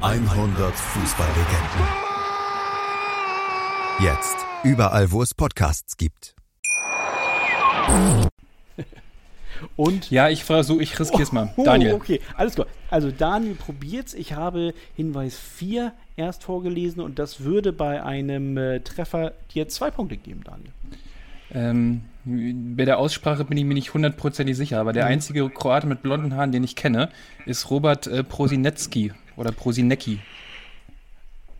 100 0.00 0.74
Fußballlegenden. 0.74 1.86
Jetzt. 4.00 4.36
Überall, 4.64 5.12
wo 5.12 5.22
es 5.22 5.34
Podcasts 5.34 5.96
gibt. 5.96 6.34
Und? 9.76 10.10
Ja, 10.10 10.28
ich 10.28 10.42
versuche, 10.42 10.82
ich 10.82 10.98
riskiere 10.98 11.22
es 11.22 11.32
mal. 11.32 11.54
Oh, 11.56 11.64
Daniel. 11.64 11.94
Okay, 11.94 12.20
alles 12.36 12.56
klar. 12.56 12.66
Also 12.90 13.12
Daniel 13.12 13.54
probiert's. 13.54 14.14
Ich 14.14 14.32
habe 14.32 14.74
Hinweis 14.96 15.38
4 15.38 15.92
erst 16.16 16.42
vorgelesen 16.42 17.00
und 17.00 17.20
das 17.20 17.40
würde 17.40 17.72
bei 17.72 18.02
einem 18.02 18.58
äh, 18.58 18.80
Treffer 18.80 19.32
dir 19.54 19.68
zwei 19.68 19.92
Punkte 19.92 20.16
geben, 20.16 20.42
Daniel. 20.44 20.72
Ähm, 21.56 22.02
bei 22.26 22.84
der 22.84 22.98
Aussprache 22.98 23.44
bin 23.44 23.56
ich 23.56 23.64
mir 23.64 23.72
nicht 23.72 23.94
hundertprozentig 23.94 24.56
sicher, 24.56 24.78
aber 24.78 24.92
der 24.92 25.06
mhm. 25.06 25.12
einzige 25.12 25.48
Kroate 25.48 25.86
mit 25.86 26.02
blonden 26.02 26.34
Haaren, 26.36 26.52
den 26.52 26.62
ich 26.62 26.76
kenne, 26.76 27.08
ist 27.46 27.70
Robert 27.70 28.06
äh, 28.06 28.22
Prosinecki 28.22 29.12
oder 29.36 29.52
Prosinecki. 29.52 30.18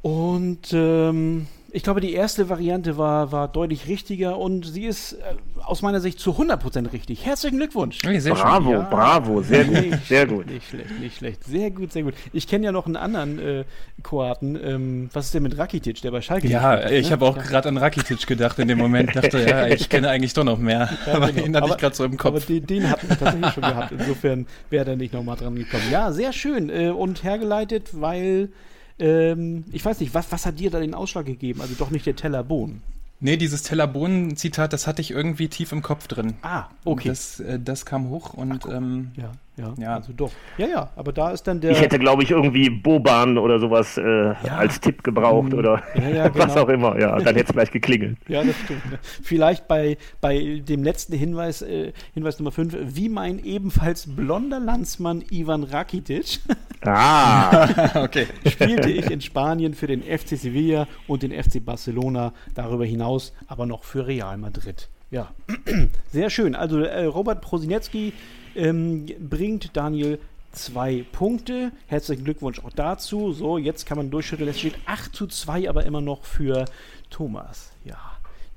Und 0.03 0.73
ähm, 0.73 1.47
ich 1.73 1.83
glaube, 1.83 2.01
die 2.01 2.13
erste 2.13 2.49
Variante 2.49 2.97
war, 2.97 3.33
war 3.33 3.49
deutlich 3.49 3.89
richtiger 3.89 4.39
und 4.39 4.65
sie 4.65 4.85
ist 4.85 5.13
äh, 5.13 5.17
aus 5.65 5.83
meiner 5.83 6.01
Sicht 6.01 6.21
zu 6.21 6.33
100% 6.33 6.93
richtig. 6.93 7.27
Herzlichen 7.27 7.59
Glückwunsch. 7.59 7.99
Okay, 8.05 8.21
bravo, 8.31 8.73
ja. 8.73 8.89
bravo, 8.91 9.43
sehr 9.43 9.65
gut, 9.65 9.99
sehr 10.07 10.27
gut. 10.27 10.47
Nicht 10.47 10.69
schlecht, 10.69 11.01
nicht 11.01 11.17
schlecht. 11.17 11.45
Sehr 11.45 11.71
gut, 11.71 11.93
sehr 11.93 12.05
gut. 12.05 12.15
Ich 12.33 12.47
kenne 12.47 12.67
ja 12.67 12.73
noch 12.73 12.87
einen 12.87 12.97
anderen 12.97 13.39
äh, 13.39 13.65
Kroaten. 14.03 14.59
Ähm, 14.63 15.11
was 15.13 15.27
ist 15.27 15.35
denn 15.35 15.43
mit 15.43 15.59
Rakitic, 15.59 16.01
der 16.03 16.13
bei 16.13 16.21
Schalke 16.21 16.47
Ja, 16.49 16.79
spielt, 16.79 16.93
ich 16.93 17.07
ne? 17.07 17.13
habe 17.13 17.27
auch 17.27 17.37
ja. 17.37 17.43
gerade 17.43 17.69
an 17.69 17.77
Rakitic 17.77 18.27
gedacht 18.27 18.59
in 18.59 18.69
dem 18.69 18.79
Moment. 18.79 19.15
dachte, 19.17 19.43
ja, 19.43 19.67
ich 19.67 19.89
kenne 19.89 20.09
eigentlich 20.09 20.35
doch 20.35 20.45
noch 20.45 20.59
mehr. 20.59 20.89
Ja, 21.07 21.15
aber 21.15 21.33
genau. 21.33 21.47
ihn 21.47 21.57
hatte 21.57 21.69
ich 21.71 21.77
gerade 21.79 21.97
so 21.97 22.05
im 22.05 22.17
Kopf. 22.17 22.37
Aber 22.37 22.41
den, 22.41 22.67
den 22.67 22.91
hatten 22.91 23.09
wir 23.09 23.19
tatsächlich 23.19 23.53
schon 23.53 23.63
gehabt. 23.63 23.93
Insofern 23.93 24.47
wäre 24.71 24.91
er 24.91 24.97
nicht 24.97 25.13
nochmal 25.13 25.37
dran 25.37 25.57
gekommen. 25.57 25.85
Ja, 25.91 26.13
sehr 26.13 26.33
schön 26.33 26.71
äh, 26.71 26.91
und 26.91 27.25
hergeleitet, 27.25 27.91
weil 27.93 28.51
ähm, 28.99 29.65
ich 29.73 29.85
weiß 29.85 30.01
nicht, 30.01 30.15
was, 30.15 30.31
was 30.33 30.47
hat 30.47 30.59
dir 30.59 30.71
da 30.71 30.81
den 30.81 30.95
Ausschlag 30.95 31.27
gegeben? 31.27 31.61
Also 31.61 31.75
doch 31.75 31.91
nicht 31.91 32.07
der 32.07 32.17
Teller 32.17 32.45
Bohnen. 32.45 32.83
Nee, 33.19 33.37
dieses 33.39 33.63
Tellerbohnen-Zitat, 33.63 34.73
das 34.73 34.87
hatte 34.87 35.01
ich 35.01 35.11
irgendwie 35.11 35.49
tief 35.49 35.73
im 35.73 35.81
Kopf 35.81 36.07
drin. 36.07 36.35
Ah, 36.43 36.67
okay. 36.85 37.09
Das, 37.09 37.41
äh, 37.41 37.59
das 37.59 37.87
kam 37.87 38.11
hoch 38.11 38.35
und 38.35 38.67
Ach, 38.67 38.75
ähm, 38.75 39.13
ja, 39.17 39.33
ja, 39.59 39.75
ja, 39.79 39.95
also 39.95 40.13
doch. 40.13 40.31
Ja, 40.59 40.67
ja, 40.67 40.91
aber 40.97 41.13
da 41.13 41.31
ist 41.31 41.45
dann 41.45 41.61
der. 41.61 41.71
Ich 41.71 41.81
hätte, 41.81 41.99
glaube 41.99 42.23
ich, 42.23 42.31
irgendwie 42.31 42.69
Boban 42.69 43.39
oder 43.39 43.59
sowas 43.59 43.97
äh, 43.97 44.03
ja. 44.03 44.37
als 44.57 44.81
Tipp 44.81 45.03
gebraucht 45.03 45.53
mhm. 45.53 45.59
oder 45.59 45.83
ja, 45.95 46.29
genau. 46.29 46.45
was 46.45 46.57
auch 46.59 46.69
immer. 46.69 46.99
Ja, 47.01 47.19
dann 47.19 47.35
hätte 47.35 47.49
es 47.49 47.53
gleich 47.55 47.71
geklingelt. 47.71 48.19
Ja, 48.29 48.45
das 48.45 48.55
stimmt. 48.65 48.83
Vielleicht 49.23 49.67
bei, 49.67 49.97
bei 50.21 50.63
dem 50.67 50.85
letzten 50.85 51.15
Hinweis, 51.15 51.63
äh, 51.63 51.93
Hinweis 52.13 52.39
Nummer 52.39 52.53
5, 52.53 52.77
wie 52.83 53.09
mein 53.09 53.39
ebenfalls 53.39 54.07
blonder 54.15 54.61
Landsmann 54.61 55.25
Ivan 55.31 55.65
Rakitic. 55.65 56.41
Ah, 56.85 58.03
okay. 58.05 58.27
Spielte 58.47 58.91
ich 58.91 59.11
in 59.11 59.23
Spanien 59.23 59.73
für 59.73 59.87
den 59.87 60.03
FC 60.03 60.37
Sevilla 60.37 60.87
und 61.07 61.23
den 61.23 61.33
FC 61.33 61.65
Barcelona, 61.65 62.35
darüber 62.55 62.85
hinaus 62.85 63.33
aber 63.47 63.65
noch 63.65 63.85
für 63.85 64.07
Real 64.07 64.37
Madrid. 64.37 64.89
Ja, 65.11 65.31
sehr 66.13 66.31
schön. 66.31 66.55
Also 66.55 66.81
äh, 66.81 67.05
Robert 67.05 67.41
Prosinecki 67.41 68.13
ähm, 68.57 69.07
bringt 69.21 69.77
Daniel 69.77 70.19
zwei 70.53 71.05
Punkte. 71.13 71.73
Herzlichen 71.87 72.25
Glückwunsch 72.25 72.59
auch 72.61 72.73
dazu. 72.73 73.33
So, 73.33 73.59
jetzt 73.59 73.87
kann 73.87 73.99
man 73.99 74.11
durchschütteln. 74.11 74.49
Es 74.49 74.59
steht 74.59 74.77
8 74.87 75.15
zu 75.15 75.27
2, 75.27 75.69
aber 75.69 75.85
immer 75.85 76.01
noch 76.01 76.25
für 76.25 76.65
Thomas. 77.11 77.73
Ja, 77.85 77.99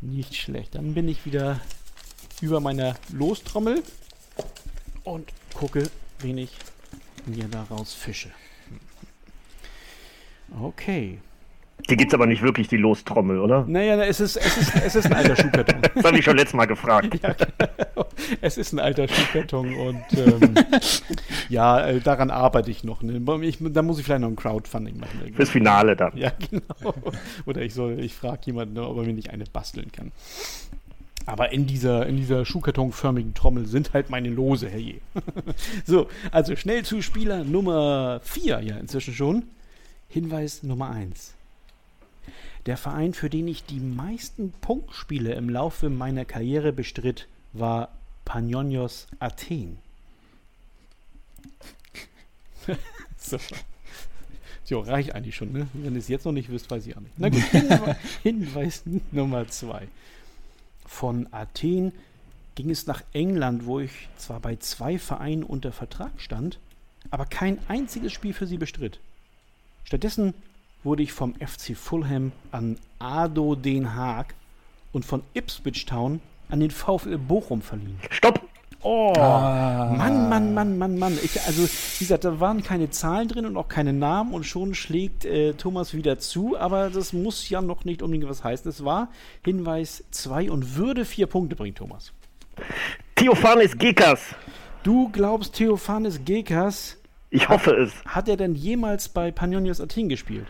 nicht 0.02 0.36
schlecht. 0.36 0.76
Dann 0.76 0.94
bin 0.94 1.08
ich 1.08 1.26
wieder 1.26 1.60
über 2.42 2.60
meiner 2.60 2.96
Lostrommel 3.12 3.84
und 5.04 5.30
gucke, 5.54 5.90
wen 6.20 6.38
ich 6.38 6.52
mir 7.26 7.48
daraus 7.48 7.94
fische. 7.94 8.30
Okay. 10.62 11.20
Die 11.90 11.96
gibt 11.96 12.12
es 12.12 12.14
aber 12.14 12.26
nicht 12.26 12.42
wirklich, 12.42 12.68
die 12.68 12.78
Lostrommel, 12.78 13.40
oder? 13.40 13.66
Naja, 13.68 14.02
es 14.04 14.20
ist, 14.20 14.38
es 14.38 14.58
ist, 14.58 14.76
es 14.76 14.96
ist 14.96 15.06
ein 15.08 15.14
alter 15.14 15.36
Schuhkarton. 15.36 15.82
das 15.96 16.04
habe 16.04 16.18
ich 16.18 16.26
schon 16.26 16.38
letztes 16.38 16.54
Mal 16.54 16.66
gefragt. 16.66 17.20
Ja, 17.22 17.34
genau. 17.34 18.06
Es 18.42 18.58
ist 18.58 18.74
ein 18.74 18.80
alter 18.80 19.08
Schuhkarton 19.08 19.74
und 19.76 20.04
ähm, 20.14 20.56
ja, 21.50 21.88
äh, 21.88 22.00
daran 22.00 22.30
arbeite 22.32 22.70
ich 22.70 22.84
noch. 22.84 23.02
Ne? 23.02 23.22
Ich, 23.42 23.58
da 23.60 23.82
muss 23.82 23.98
ich 23.98 24.06
vielleicht 24.06 24.22
noch 24.22 24.28
ein 24.28 24.36
Crowdfunding 24.36 25.00
machen. 25.00 25.20
Irgendwie. 25.20 25.36
Fürs 25.36 25.50
Finale 25.50 25.96
dann. 25.96 26.16
Ja, 26.16 26.32
genau. 26.50 26.94
Oder 27.46 27.62
ich 27.62 27.74
soll, 27.74 28.00
ich 28.00 28.14
frage 28.14 28.42
jemanden, 28.46 28.78
ob 28.78 28.98
er 28.98 29.04
mir 29.04 29.14
nicht 29.14 29.32
eine 29.32 29.46
basteln 29.46 29.92
kann. 29.92 30.12
Aber 31.26 31.52
in 31.52 31.68
dieser, 31.68 32.08
in 32.08 32.18
dieser 32.18 32.46
Schuhkartonförmigen 32.46 33.34
Trommel 33.34 33.68
sind 33.68 33.94
halt 33.94 34.10
meine 34.10 34.30
Lose, 34.30 34.68
herrje. 34.70 35.00
so, 35.86 36.08
also 36.32 36.56
schnell 36.56 36.84
zu 36.84 37.02
Spieler 37.02 37.44
Nummer 37.44 38.20
4, 38.24 38.62
ja, 38.62 38.78
inzwischen 38.78 39.14
schon. 39.14 39.44
Hinweis 40.08 40.64
Nummer 40.64 40.90
1. 40.90 41.36
Der 42.66 42.78
Verein, 42.78 43.14
für 43.14 43.30
den 43.30 43.48
ich 43.48 43.64
die 43.64 43.80
meisten 43.80 44.52
Punktspiele 44.62 45.34
im 45.34 45.50
Laufe 45.50 45.90
meiner 45.90 46.26
Karriere 46.26 46.74
bestritt, 46.74 47.28
war 47.54 47.90
Panionios 48.26 49.08
Athen. 49.20 49.80
so. 53.18 53.38
So, 54.64 54.82
reicht 54.82 55.16
eigentlich 55.16 55.36
schon, 55.36 55.52
ne? 55.52 55.68
Wenn 55.74 55.94
ihr 55.94 56.00
es 56.00 56.10
jetzt 56.10 56.26
noch 56.26 56.32
nicht 56.32 56.52
wisst, 56.52 56.70
weiß 56.70 56.86
ich 56.86 56.96
auch 56.96 57.02
nicht. 57.02 57.14
Na 57.18 57.30
gut, 57.30 57.42
Hinweis 58.24 58.84
Nummer 59.12 59.48
zwei. 59.48 59.88
Von 60.86 61.28
Athen 61.32 61.92
ging 62.54 62.70
es 62.70 62.86
nach 62.86 63.04
England, 63.14 63.66
wo 63.66 63.80
ich 63.80 64.10
zwar 64.18 64.40
bei 64.40 64.58
zwei 64.58 65.00
Vereinen 65.00 65.44
unter 65.44 65.72
Vertrag 65.72 66.12
stand, 66.18 66.60
aber 67.10 67.26
kein 67.26 67.58
einziges 67.68 68.14
Spiel 68.14 68.34
für 68.34 68.46
sie 68.46 68.58
bestritt. 68.58 69.00
Stattdessen 69.86 70.36
wurde 70.84 71.04
ich 71.04 71.12
vom 71.12 71.36
FC 71.36 71.76
Fulham 71.76 72.32
an 72.52 72.78
ADO 73.00 73.56
Den 73.56 73.96
Haag 73.96 74.36
und 74.92 75.06
von 75.06 75.24
Ipswich 75.34 75.86
Town 75.86 76.22
an 76.50 76.60
den 76.60 76.72
VfL 76.72 77.18
Bochum 77.18 77.62
verliehen. 77.62 78.00
Stopp! 78.10 78.42
Oh, 78.82 79.14
ah. 79.18 79.94
Mann, 79.98 80.30
Mann, 80.30 80.54
Mann, 80.54 80.78
Mann, 80.78 80.98
Mann. 80.98 81.20
Ich, 81.22 81.42
also, 81.42 81.64
wie 81.64 82.06
gesagt, 82.06 82.24
da 82.24 82.40
waren 82.40 82.64
keine 82.64 82.90
Zahlen 82.90 83.28
drin 83.28 83.46
und 83.46 83.58
auch 83.58 83.68
keine 83.68 83.92
Namen 83.92 84.34
und 84.34 84.46
schon 84.46 84.74
schlägt 84.74 85.26
äh, 85.26 85.54
Thomas 85.54 85.94
wieder 85.94 86.18
zu, 86.18 86.58
aber 86.58 86.90
das 86.90 87.12
muss 87.12 87.50
ja 87.50 87.62
noch 87.62 87.84
nicht 87.84 88.02
unbedingt 88.02 88.30
was 88.30 88.46
heißen. 88.46 88.70
Es 88.70 88.86
war 88.86 89.10
Hinweis 89.44 90.06
2 90.12 90.50
und 90.50 90.78
würde 90.78 91.04
vier 91.04 91.28
Punkte 91.28 91.58
bringen, 91.58 91.76
Thomas. 91.76 92.14
Theophanes 93.16 93.78
Gekas. 93.78 94.34
Du 94.84 95.10
glaubst 95.10 95.56
Theophanes 95.56 96.24
Gekas? 96.24 96.96
Ich 97.32 97.50
hoffe 97.50 97.72
es. 97.72 97.92
Hat 98.06 98.30
er 98.30 98.38
denn 98.38 98.56
jemals 98.56 99.10
bei 99.10 99.30
Panionios 99.30 99.82
Athen 99.82 100.08
gespielt? 100.08 100.48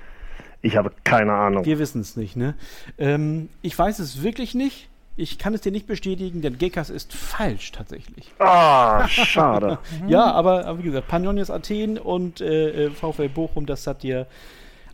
Ich 0.62 0.76
habe 0.76 0.92
keine 1.04 1.34
Ahnung. 1.34 1.66
Wir 1.66 1.80
wissen 1.80 2.02
es 2.02 2.18
nicht, 2.18 2.36
ne? 2.36 2.56
Ähm, 2.98 3.50
ich 3.62 3.78
weiß 3.78 4.00
es 4.00 4.22
wirklich 4.22 4.56
nicht. 4.56 4.90
Ich 5.16 5.38
kann 5.38 5.54
es 5.54 5.62
dir 5.62 5.72
nicht 5.72 5.86
bestätigen, 5.86 6.42
denn 6.42 6.58
Gekas 6.58 6.90
ist 6.90 7.14
falsch 7.14 7.74
tatsächlich. 7.74 8.32
Ah, 8.40 9.06
schade. 9.08 9.80
ja, 10.08 10.32
aber, 10.32 10.66
aber, 10.66 10.80
wie 10.80 10.84
gesagt, 10.84 11.10
Panionios 11.10 11.50
Athen 11.50 11.98
und 11.98 12.40
äh, 12.40 12.86
äh 12.86 12.90
VfL 12.90 13.28
Bochum, 13.28 13.66
das 13.66 13.86
hat 13.86 14.04
dir 14.04 14.28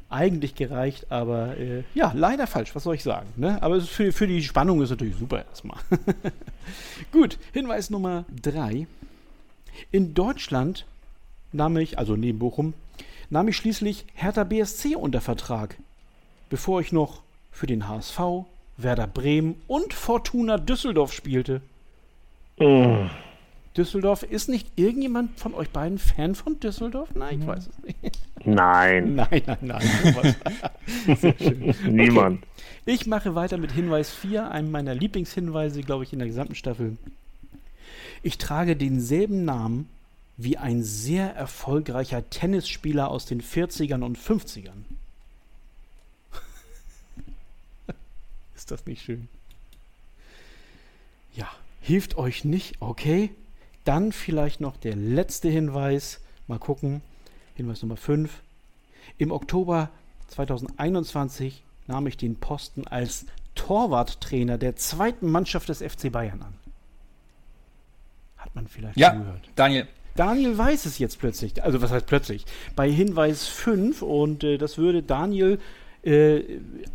eigentlich 0.10 0.56
gereicht, 0.56 1.12
aber 1.12 1.58
äh, 1.58 1.84
ja, 1.93 2.12
leider 2.15 2.47
falsch, 2.47 2.75
was 2.75 2.84
soll 2.84 2.95
ich 2.95 3.04
sagen. 3.04 3.28
Ne? 3.36 3.62
Aber 3.62 3.82
für, 3.82 4.12
für 4.12 4.28
die 4.28 4.41
Spannung 4.43 4.82
ist 4.82 4.89
natürlich 4.89 5.15
super 5.15 5.45
erstmal. 5.45 5.78
Gut, 7.12 7.38
Hinweis 7.54 7.89
Nummer 7.89 8.25
drei. 8.41 8.88
In 9.91 10.13
Deutschland 10.13 10.86
nahm 11.51 11.78
ich, 11.78 11.97
also 11.97 12.15
neben 12.15 12.39
Bochum, 12.39 12.73
nahm 13.29 13.47
ich 13.47 13.57
schließlich 13.57 14.05
Hertha 14.13 14.43
BSC 14.43 14.95
unter 14.95 15.21
Vertrag, 15.21 15.77
bevor 16.49 16.81
ich 16.81 16.91
noch 16.91 17.21
für 17.51 17.67
den 17.67 17.88
HSV, 17.88 18.19
Werder 18.77 19.07
Bremen 19.07 19.61
und 19.67 19.93
Fortuna 19.93 20.57
Düsseldorf 20.57 21.13
spielte. 21.13 21.61
Mm. 22.59 23.07
Düsseldorf, 23.77 24.23
ist 24.23 24.47
nicht 24.47 24.69
irgendjemand 24.77 25.38
von 25.38 25.53
euch 25.53 25.69
beiden 25.69 25.99
Fan 25.99 26.35
von 26.35 26.59
Düsseldorf? 26.59 27.09
Nein, 27.13 27.41
ich 27.41 27.47
weiß 27.47 27.67
es 27.67 27.83
nicht. 27.83 28.19
Nein, 28.45 29.15
Nein, 29.15 29.41
nein, 29.45 29.57
nein. 29.61 29.81
sowas. 30.03 30.35
Sehr 31.19 31.35
schön. 31.38 31.75
niemand. 31.89 32.43
Ich 32.85 33.05
mache 33.05 33.35
weiter 33.35 33.57
mit 33.57 33.71
Hinweis 33.71 34.11
4, 34.11 34.49
einem 34.51 34.71
meiner 34.71 34.95
Lieblingshinweise, 34.95 35.81
glaube 35.81 36.03
ich, 36.03 36.13
in 36.13 36.19
der 36.19 36.27
gesamten 36.27 36.55
Staffel. 36.55 36.97
Ich 38.23 38.38
trage 38.38 38.75
denselben 38.75 39.43
Namen 39.43 39.89
wie 40.38 40.58
ein 40.58 40.84
sehr 40.84 41.34
erfolgreicher 41.34 42.30
Tennisspieler 42.30 43.10
aus 43.10 43.26
den 43.26 43.41
40ern 43.41 44.04
und 44.04 44.17
50ern. 44.17 44.84
Ist 48.56 48.71
das 48.71 48.86
nicht 48.86 49.04
schön? 49.04 49.28
Ja, 51.34 51.50
hilft 51.82 52.17
euch 52.17 52.43
nicht, 52.43 52.82
okay? 52.82 53.30
Dann 53.84 54.12
vielleicht 54.12 54.62
noch 54.62 54.78
der 54.78 54.95
letzte 54.95 55.50
Hinweis. 55.50 56.19
Mal 56.48 56.60
gucken. 56.60 57.02
Hinweis 57.56 57.82
Nummer 57.82 57.98
5. 57.98 58.41
Im 59.17 59.32
Oktober 59.32 59.89
2021 60.30 61.63
nahm 61.88 62.08
ich 62.08 62.17
den 62.17 62.36
Posten 62.36 62.88
als 62.88 63.26
Torwarttrainer 63.54 64.58
der 64.58 64.76
zweiten 64.76 65.30
Mannschaft 65.30 65.69
des 65.69 65.82
FC 65.82 66.12
Bayern 66.12 66.41
an. 66.41 66.54
Hat 68.38 68.54
man 68.56 68.67
vielleicht 68.67 68.98
Ja, 68.98 69.12
schon 69.12 69.19
gehört. 69.19 69.50
Daniel. 69.56 69.88
Daniel 70.15 70.58
weiß 70.58 70.86
es 70.86 70.97
jetzt 70.97 71.19
plötzlich. 71.19 71.63
Also 71.63 71.82
was 71.82 71.91
heißt 71.91 72.06
plötzlich? 72.06 72.45
Bei 72.75 72.89
Hinweis 72.89 73.47
5 73.47 74.01
und 74.01 74.43
äh, 74.43 74.58
das 74.58 74.78
würde 74.78 75.04
Daniel 75.04 75.60
äh, 76.04 76.41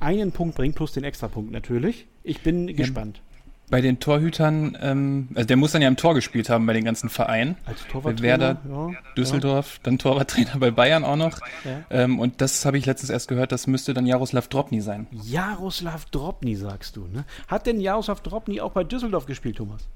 einen 0.01 0.33
Punkt 0.33 0.57
bringen, 0.57 0.75
plus 0.75 0.93
den 0.93 1.05
Extrapunkt 1.05 1.53
natürlich. 1.53 2.07
Ich 2.23 2.41
bin 2.41 2.75
gespannt. 2.75 3.21
Bei 3.69 3.81
den 3.81 4.01
Torhütern, 4.01 4.77
ähm, 4.81 5.29
also 5.35 5.47
der 5.47 5.57
muss 5.57 5.71
dann 5.71 5.83
ja 5.83 5.87
im 5.87 5.97
Tor 5.97 6.15
gespielt 6.15 6.49
haben 6.51 6.67
bei 6.67 6.73
den 6.73 6.85
ganzen 6.85 7.09
Vereinen. 7.09 7.57
Als 7.67 7.87
Torwarttrainer. 7.87 8.23
Werder, 8.23 8.61
ja, 8.69 8.91
Düsseldorf, 9.17 9.79
dann 9.85 9.97
Torwarttrainer 9.97 10.57
bei 10.59 10.73
Bayern 10.73 11.05
auch 11.05 11.15
noch. 11.15 11.39
Ja. 11.65 11.85
Ähm, 11.91 12.19
und 12.19 12.41
das 12.41 12.65
habe 12.65 12.79
ich 12.79 12.87
letztens 12.87 13.11
erst 13.11 13.29
gehört, 13.29 13.53
das 13.53 13.69
müsste 13.69 13.95
dann 13.95 14.07
Jaroslav 14.07 14.49
Drobny 14.49 14.81
sein. 14.81 15.07
Ja. 15.13 15.51
Jaroslav 15.53 16.07
Drobny, 16.07 16.57
sagst 16.57 16.97
du, 16.97 17.07
ne? 17.07 17.25
Hat 17.47 17.67
denn 17.67 17.81
Jaroslav 17.81 18.23
Drobny 18.23 18.61
auch 18.61 18.73
bei 18.73 18.83
Düsseldorf 18.83 19.27
gespielt, 19.27 19.59
Thomas? 19.59 19.89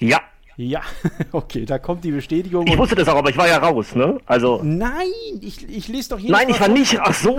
Ja, 0.00 0.20
Ja, 0.56 0.82
okay, 1.32 1.64
da 1.64 1.78
kommt 1.78 2.04
die 2.04 2.12
Bestätigung. 2.12 2.66
ich 2.66 2.78
wusste 2.78 2.94
das 2.94 3.08
auch, 3.08 3.16
aber 3.16 3.30
ich 3.30 3.36
war 3.36 3.48
ja 3.48 3.58
raus, 3.58 3.94
ne? 3.96 4.18
Also. 4.26 4.60
Nein, 4.62 5.08
ich, 5.40 5.68
ich 5.68 5.88
lese 5.88 6.10
doch 6.10 6.18
jedes 6.18 6.30
Nein, 6.36 6.48
ich 6.48 6.60
war 6.60 6.68
nicht. 6.68 6.96
Ach 7.00 7.12
so, 7.12 7.36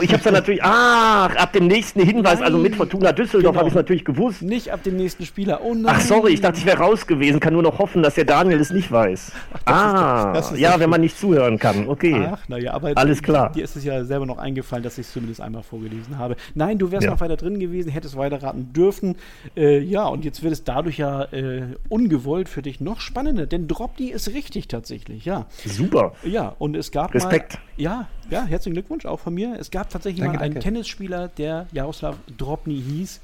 ich 0.00 0.10
hab's 0.12 0.24
dann 0.24 0.32
natürlich. 0.32 0.60
Ach, 0.62 1.34
ab 1.36 1.52
dem 1.52 1.66
nächsten 1.66 2.00
Hinweis, 2.00 2.40
also 2.40 2.56
mit 2.56 2.74
Fortuna 2.74 3.12
Düsseldorf, 3.12 3.52
Genau. 3.52 3.58
habe 3.60 3.68
ich 3.68 3.74
natürlich 3.74 4.04
gewusst. 4.04 4.40
Nicht 4.42 4.70
ab 4.72 4.82
dem 4.82 4.96
nächsten 4.96 5.26
Spieler. 5.26 5.60
Oh 5.62 5.74
nein. 5.74 5.94
Ach 5.96 6.00
sorry, 6.00 6.32
ich 6.32 6.40
dachte, 6.40 6.58
ich 6.58 6.64
wäre 6.64 6.78
raus 6.78 7.06
gewesen. 7.06 7.38
Kann 7.38 7.52
nur 7.52 7.62
noch 7.62 7.78
hoffen, 7.78 8.02
dass 8.02 8.14
der 8.14 8.24
Daniel 8.24 8.58
es 8.58 8.70
nicht 8.70 8.90
weiß. 8.90 9.32
ah, 9.66 10.32
das 10.32 10.52
ist 10.52 10.58
ja, 10.58 10.72
doch 10.72 10.80
wenn 10.80 10.90
man 10.90 11.02
nicht 11.02 11.18
zuhören 11.18 11.58
kann. 11.58 11.86
Okay. 11.88 12.28
Ach, 12.32 12.48
naja, 12.48 12.72
aber 12.72 12.92
Alles 12.94 13.22
klar. 13.22 13.52
dir 13.52 13.64
ist 13.64 13.76
es 13.76 13.84
ja 13.84 14.04
selber 14.04 14.24
noch 14.26 14.38
eingefallen, 14.38 14.82
dass 14.82 14.96
ich 14.96 15.06
es 15.06 15.12
zumindest 15.12 15.40
einmal 15.42 15.62
vorgelesen 15.62 16.18
habe. 16.18 16.36
Nein, 16.54 16.78
du 16.78 16.90
wärst 16.90 17.04
Ja. 17.04 17.10
noch 17.10 17.20
weiter 17.20 17.36
drin 17.36 17.58
gewesen, 17.60 17.90
hättest 17.90 18.16
weiterraten 18.16 18.72
dürfen. 18.72 19.16
Äh, 19.56 19.80
ja, 19.80 20.06
und 20.06 20.24
jetzt 20.24 20.42
wird 20.42 20.52
es 20.54 20.64
dadurch 20.64 20.96
ja 20.98 21.24
äh, 21.24 21.62
ungewollt 21.90 22.48
für 22.54 22.62
dich 22.62 22.80
noch 22.80 23.00
spannender, 23.00 23.46
denn 23.46 23.68
Dropny 23.68 24.06
ist 24.08 24.28
richtig 24.28 24.68
tatsächlich, 24.68 25.24
ja. 25.24 25.46
Super. 25.66 26.14
Ja, 26.24 26.54
und 26.58 26.76
es 26.76 26.90
gab 26.92 27.12
Respekt. 27.12 27.54
mal. 27.54 27.60
Ja, 27.76 28.08
ja, 28.30 28.44
herzlichen 28.44 28.74
Glückwunsch 28.74 29.04
auch 29.06 29.20
von 29.20 29.34
mir. 29.34 29.56
Es 29.58 29.70
gab 29.70 29.90
tatsächlich 29.90 30.20
Danke, 30.20 30.36
mal 30.38 30.42
einen 30.44 30.54
danke. 30.54 30.64
Tennisspieler, 30.68 31.28
der 31.28 31.66
Jaroslav 31.72 32.16
Dropny 32.38 32.80
hieß. 32.80 33.20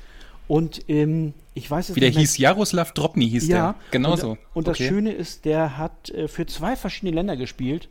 Und 0.48 0.82
ähm, 0.88 1.32
ich 1.54 1.70
weiß 1.70 1.90
es 1.90 1.96
Wie 1.96 2.00
der 2.00 2.08
nicht 2.08 2.16
mehr- 2.16 2.22
hieß, 2.22 2.38
Jaroslav 2.38 2.92
Drobny 2.92 3.30
hieß 3.30 3.46
ja, 3.46 3.56
der. 3.56 3.74
Genau 3.92 4.12
und, 4.12 4.20
so. 4.20 4.36
Und 4.52 4.66
das 4.66 4.76
Okay. 4.78 4.88
Schöne 4.88 5.12
ist, 5.12 5.44
der 5.44 5.78
hat 5.78 6.10
äh, 6.10 6.26
für 6.26 6.44
zwei 6.46 6.74
verschiedene 6.74 7.12
Länder 7.14 7.36
gespielt. 7.36 7.88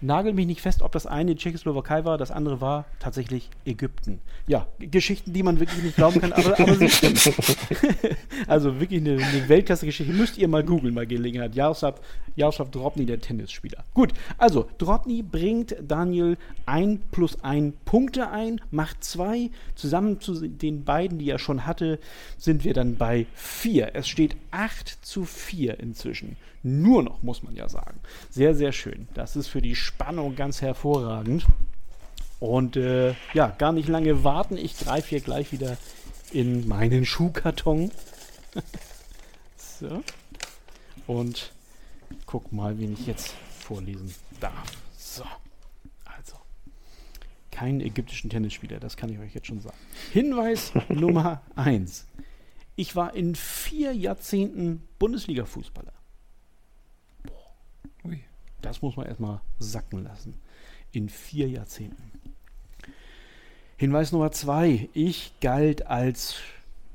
Nagel 0.00 0.32
mich 0.32 0.46
nicht 0.46 0.62
fest, 0.62 0.82
ob 0.82 0.92
das 0.92 1.06
eine 1.06 1.36
Tschechoslowakei 1.36 2.04
war, 2.04 2.18
das 2.18 2.30
andere 2.30 2.60
war 2.60 2.86
tatsächlich 2.98 3.50
Ägypten. 3.64 4.20
Ja, 4.46 4.66
Geschichten, 4.78 5.32
die 5.32 5.42
man 5.42 5.60
wirklich 5.60 5.82
nicht 5.82 5.96
glauben 5.96 6.20
kann, 6.20 6.32
aber, 6.32 6.58
aber 6.58 6.74
sie 6.74 6.88
stimmen. 6.88 7.16
also 8.46 8.80
wirklich 8.80 9.00
eine, 9.00 9.22
eine 9.22 9.48
Weltklasse-Geschichte. 9.48 10.12
Müsst 10.12 10.38
ihr 10.38 10.48
mal 10.48 10.64
googeln, 10.64 10.94
mal 10.94 11.06
Gelegenheit. 11.06 11.54
Jaroslav, 11.54 12.00
Jaroslav 12.36 12.70
Drobny, 12.70 13.06
der 13.06 13.20
Tennisspieler. 13.20 13.84
Gut, 13.94 14.12
also 14.38 14.68
Drobny 14.78 15.22
bringt 15.22 15.76
Daniel 15.86 16.36
ein 16.66 17.00
plus 17.10 17.42
ein 17.42 17.74
Punkte 17.84 18.30
ein, 18.30 18.60
macht 18.70 19.04
zwei. 19.04 19.50
Zusammen 19.74 20.20
zu 20.20 20.48
den 20.48 20.84
beiden, 20.84 21.18
die 21.18 21.30
er 21.30 21.38
schon 21.38 21.66
hatte, 21.66 21.98
sind 22.38 22.64
wir 22.64 22.74
dann 22.74 22.96
bei 22.96 23.26
vier. 23.34 23.90
Es 23.94 24.08
steht 24.08 24.36
8 24.50 24.98
zu 25.02 25.24
4 25.24 25.80
inzwischen. 25.80 26.36
Nur 26.62 27.02
noch, 27.02 27.22
muss 27.22 27.42
man 27.42 27.56
ja 27.56 27.68
sagen. 27.68 28.00
Sehr, 28.28 28.54
sehr 28.54 28.72
schön. 28.72 29.08
Das 29.14 29.36
ist 29.36 29.48
für 29.48 29.62
die 29.62 29.74
Spannung 29.74 30.36
ganz 30.36 30.60
hervorragend. 30.60 31.46
Und 32.38 32.76
äh, 32.76 33.14
ja, 33.34 33.48
gar 33.48 33.72
nicht 33.72 33.88
lange 33.88 34.24
warten. 34.24 34.56
Ich 34.56 34.78
greife 34.78 35.10
hier 35.10 35.20
gleich 35.20 35.52
wieder 35.52 35.76
in 36.32 36.68
meinen 36.68 37.04
Schuhkarton. 37.04 37.90
so. 39.56 40.02
Und 41.06 41.52
guck 42.26 42.52
mal, 42.52 42.78
wen 42.78 42.92
ich 42.92 43.06
jetzt 43.06 43.34
vorlesen 43.58 44.14
darf. 44.40 44.72
So. 44.96 45.24
Also. 46.04 46.36
Keinen 47.50 47.80
ägyptischen 47.80 48.30
Tennisspieler, 48.30 48.80
das 48.80 48.96
kann 48.96 49.10
ich 49.10 49.18
euch 49.18 49.34
jetzt 49.34 49.46
schon 49.46 49.60
sagen. 49.60 49.76
Hinweis 50.12 50.72
Nummer 50.88 51.42
1. 51.56 52.06
Ich 52.76 52.96
war 52.96 53.14
in 53.14 53.34
vier 53.34 53.92
Jahrzehnten 53.92 54.82
Bundesliga-Fußballer. 54.98 55.92
Das 58.62 58.82
muss 58.82 58.96
man 58.96 59.06
erstmal 59.06 59.40
sacken 59.58 60.04
lassen. 60.04 60.34
In 60.92 61.08
vier 61.08 61.48
Jahrzehnten. 61.48 62.12
Hinweis 63.76 64.12
Nummer 64.12 64.32
zwei. 64.32 64.88
Ich 64.92 65.32
galt 65.40 65.86
als 65.86 66.36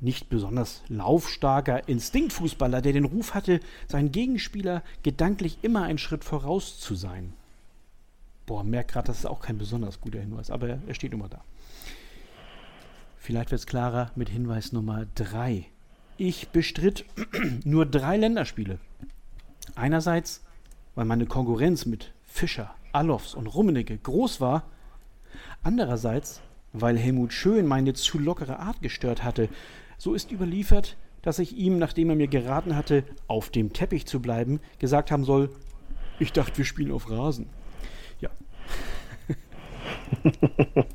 nicht 0.00 0.28
besonders 0.28 0.82
laufstarker 0.88 1.88
Instinktfußballer, 1.88 2.82
der 2.82 2.92
den 2.92 3.06
Ruf 3.06 3.34
hatte, 3.34 3.60
seinen 3.88 4.12
Gegenspieler 4.12 4.82
gedanklich 5.02 5.58
immer 5.62 5.84
einen 5.84 5.98
Schritt 5.98 6.24
voraus 6.24 6.78
zu 6.78 6.94
sein. 6.94 7.32
Boah, 8.44 8.62
merkt 8.62 8.92
gerade, 8.92 9.08
das 9.08 9.18
ist 9.18 9.26
auch 9.26 9.40
kein 9.40 9.58
besonders 9.58 10.00
guter 10.00 10.20
Hinweis, 10.20 10.50
aber 10.50 10.78
er 10.86 10.94
steht 10.94 11.12
immer 11.12 11.28
da. 11.28 11.42
Vielleicht 13.16 13.50
wird 13.50 13.60
es 13.60 13.66
klarer 13.66 14.12
mit 14.14 14.28
Hinweis 14.28 14.72
Nummer 14.72 15.06
drei. 15.16 15.66
Ich 16.16 16.50
bestritt 16.50 17.04
nur 17.64 17.84
drei 17.84 18.16
Länderspiele. 18.16 18.78
Einerseits, 19.74 20.44
weil 20.96 21.04
meine 21.04 21.26
Konkurrenz 21.26 21.86
mit 21.86 22.12
Fischer, 22.24 22.74
Allofs 22.90 23.34
und 23.34 23.46
Rummenigge 23.46 23.96
groß 23.96 24.40
war. 24.40 24.64
Andererseits, 25.62 26.40
weil 26.72 26.98
Helmut 26.98 27.32
Schön 27.32 27.66
meine 27.66 27.92
zu 27.92 28.18
lockere 28.18 28.58
Art 28.58 28.82
gestört 28.82 29.22
hatte. 29.22 29.48
So 29.98 30.14
ist 30.14 30.32
überliefert, 30.32 30.96
dass 31.22 31.38
ich 31.38 31.56
ihm, 31.56 31.78
nachdem 31.78 32.10
er 32.10 32.16
mir 32.16 32.28
geraten 32.28 32.74
hatte, 32.74 33.04
auf 33.28 33.50
dem 33.50 33.72
Teppich 33.72 34.06
zu 34.06 34.20
bleiben, 34.20 34.60
gesagt 34.78 35.10
haben 35.10 35.24
soll, 35.24 35.50
ich 36.18 36.32
dachte, 36.32 36.58
wir 36.58 36.64
spielen 36.64 36.92
auf 36.92 37.10
Rasen. 37.10 37.48
Ja. 38.20 38.30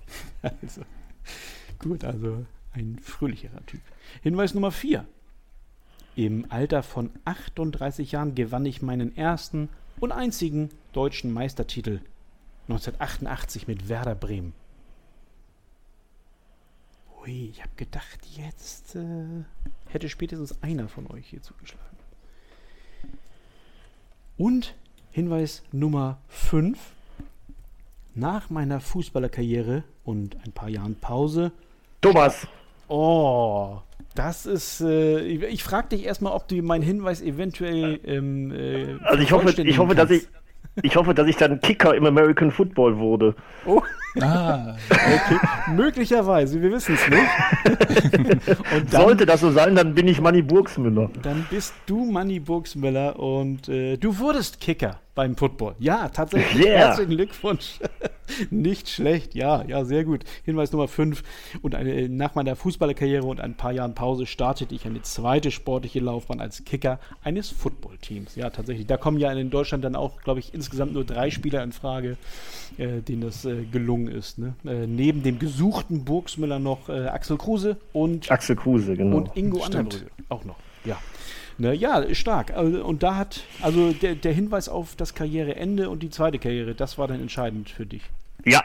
also, 0.41 0.81
gut, 1.79 2.03
also 2.03 2.45
ein 2.71 2.97
fröhlicherer 2.99 3.65
Typ. 3.65 3.81
Hinweis 4.21 4.53
Nummer 4.53 4.71
4. 4.71 5.05
Im 6.21 6.45
Alter 6.49 6.83
von 6.83 7.09
38 7.25 8.11
Jahren 8.11 8.35
gewann 8.35 8.63
ich 8.67 8.83
meinen 8.83 9.17
ersten 9.17 9.69
und 9.99 10.11
einzigen 10.11 10.69
deutschen 10.93 11.33
Meistertitel 11.33 11.99
1988 12.69 13.67
mit 13.67 13.89
Werder 13.89 14.13
Bremen. 14.13 14.53
Ui, 17.23 17.49
ich 17.49 17.63
habe 17.63 17.71
gedacht, 17.75 18.19
jetzt 18.37 18.93
äh, 18.95 19.45
hätte 19.89 20.09
spätestens 20.09 20.61
einer 20.61 20.87
von 20.87 21.09
euch 21.09 21.25
hier 21.25 21.41
zugeschlagen. 21.41 21.97
Und 24.37 24.75
Hinweis 25.09 25.63
Nummer 25.71 26.19
5. 26.27 26.77
Nach 28.13 28.51
meiner 28.51 28.79
Fußballerkarriere 28.79 29.83
und 30.03 30.37
ein 30.45 30.51
paar 30.51 30.69
Jahren 30.69 30.93
Pause 30.93 31.51
Thomas, 31.99 32.45
Oh, 32.93 33.81
das 34.15 34.45
ist. 34.45 34.81
Äh, 34.81 35.19
ich 35.21 35.63
frage 35.63 35.89
dich 35.89 36.05
erstmal, 36.05 36.33
ob 36.33 36.47
du 36.47 36.55
meinen 36.61 36.81
Hinweis 36.83 37.21
eventuell. 37.21 37.99
Ähm, 38.05 38.51
äh, 38.51 38.95
also 39.03 39.23
ich 39.23 39.31
hoffe, 39.31 39.61
ich 39.61 39.77
hoffe, 39.77 39.95
dass 39.95 40.09
ich, 40.09 40.27
ich 40.83 40.95
hoffe, 40.95 41.13
dass 41.13 41.27
ich 41.27 41.37
dann 41.37 41.59
Kicker 41.61 41.95
im 41.95 42.05
American 42.05 42.51
Football 42.51 42.97
wurde. 42.97 43.35
Oh, 43.65 43.81
Ah, 44.19 44.75
okay. 44.89 45.39
Möglicherweise, 45.73 46.61
wir 46.61 46.69
wissen 46.71 46.95
es 46.95 47.07
nicht. 47.07 48.49
und 48.75 48.93
dann, 48.93 49.01
Sollte 49.03 49.25
das 49.25 49.39
so 49.39 49.51
sein, 49.51 49.73
dann 49.75 49.95
bin 49.95 50.07
ich 50.09 50.19
Manny 50.19 50.41
Burgsmüller. 50.41 51.09
dann 51.21 51.45
bist 51.49 51.73
du 51.85 52.03
Manny 52.11 52.41
Burgsmüller 52.41 53.17
und 53.17 53.69
äh, 53.69 53.95
du 53.95 54.17
wurdest 54.19 54.59
Kicker 54.59 54.99
beim 55.15 55.37
Football. 55.37 55.75
Ja, 55.79 56.09
tatsächlich. 56.09 56.65
Yeah. 56.65 56.77
Herzlichen 56.79 57.15
Glückwunsch. 57.15 57.79
Nicht 58.49 58.89
schlecht, 58.89 59.35
ja, 59.35 59.63
ja, 59.63 59.85
sehr 59.85 60.03
gut. 60.03 60.23
Hinweis 60.43 60.71
Nummer 60.71 60.87
5. 60.87 61.23
Und 61.61 61.75
eine, 61.75 62.09
nach 62.09 62.35
meiner 62.35 62.55
Fußballerkarriere 62.55 63.25
und 63.25 63.39
ein 63.39 63.55
paar 63.55 63.71
Jahren 63.71 63.95
Pause 63.95 64.25
startete 64.25 64.73
ich 64.75 64.85
eine 64.85 65.01
zweite 65.01 65.51
sportliche 65.51 65.99
Laufbahn 65.99 66.39
als 66.39 66.63
Kicker 66.65 66.99
eines 67.23 67.49
Footballteams. 67.49 68.35
Ja, 68.35 68.49
tatsächlich. 68.49 68.87
Da 68.87 68.97
kommen 68.97 69.19
ja 69.19 69.31
in 69.31 69.49
Deutschland 69.49 69.83
dann 69.83 69.95
auch, 69.95 70.21
glaube 70.21 70.39
ich, 70.39 70.53
insgesamt 70.53 70.93
nur 70.93 71.03
drei 71.03 71.31
Spieler 71.31 71.63
in 71.63 71.71
Frage, 71.71 72.17
äh, 72.77 73.01
denen 73.01 73.21
das 73.21 73.45
äh, 73.45 73.63
gelungen 73.71 74.07
ist. 74.07 74.37
Ne? 74.39 74.53
Äh, 74.65 74.87
neben 74.87 75.23
dem 75.23 75.39
gesuchten 75.39 76.05
Burgsmüller 76.05 76.59
noch 76.59 76.89
äh, 76.89 77.07
Axel 77.07 77.37
Kruse 77.37 77.77
und, 77.93 78.31
Axel 78.31 78.55
Kruse, 78.55 78.95
genau. 78.95 79.17
und 79.17 79.35
Ingo 79.35 79.59
Stimmt. 79.59 79.75
Anderbrügge 79.75 80.11
auch 80.29 80.45
noch. 80.45 80.55
Ja. 80.85 80.97
Ne, 81.57 81.73
ja, 81.73 82.13
stark. 82.13 82.51
Also, 82.51 82.83
Und 82.83 83.03
da 83.03 83.15
hat, 83.15 83.41
also 83.61 83.91
der, 83.91 84.15
der 84.15 84.33
Hinweis 84.33 84.69
auf 84.69 84.95
das 84.95 85.13
Karriereende 85.13 85.89
und 85.89 86.03
die 86.03 86.09
zweite 86.09 86.39
Karriere, 86.39 86.75
das 86.75 86.97
war 86.97 87.07
dann 87.07 87.21
entscheidend 87.21 87.69
für 87.69 87.85
dich. 87.85 88.03
ja, 88.45 88.63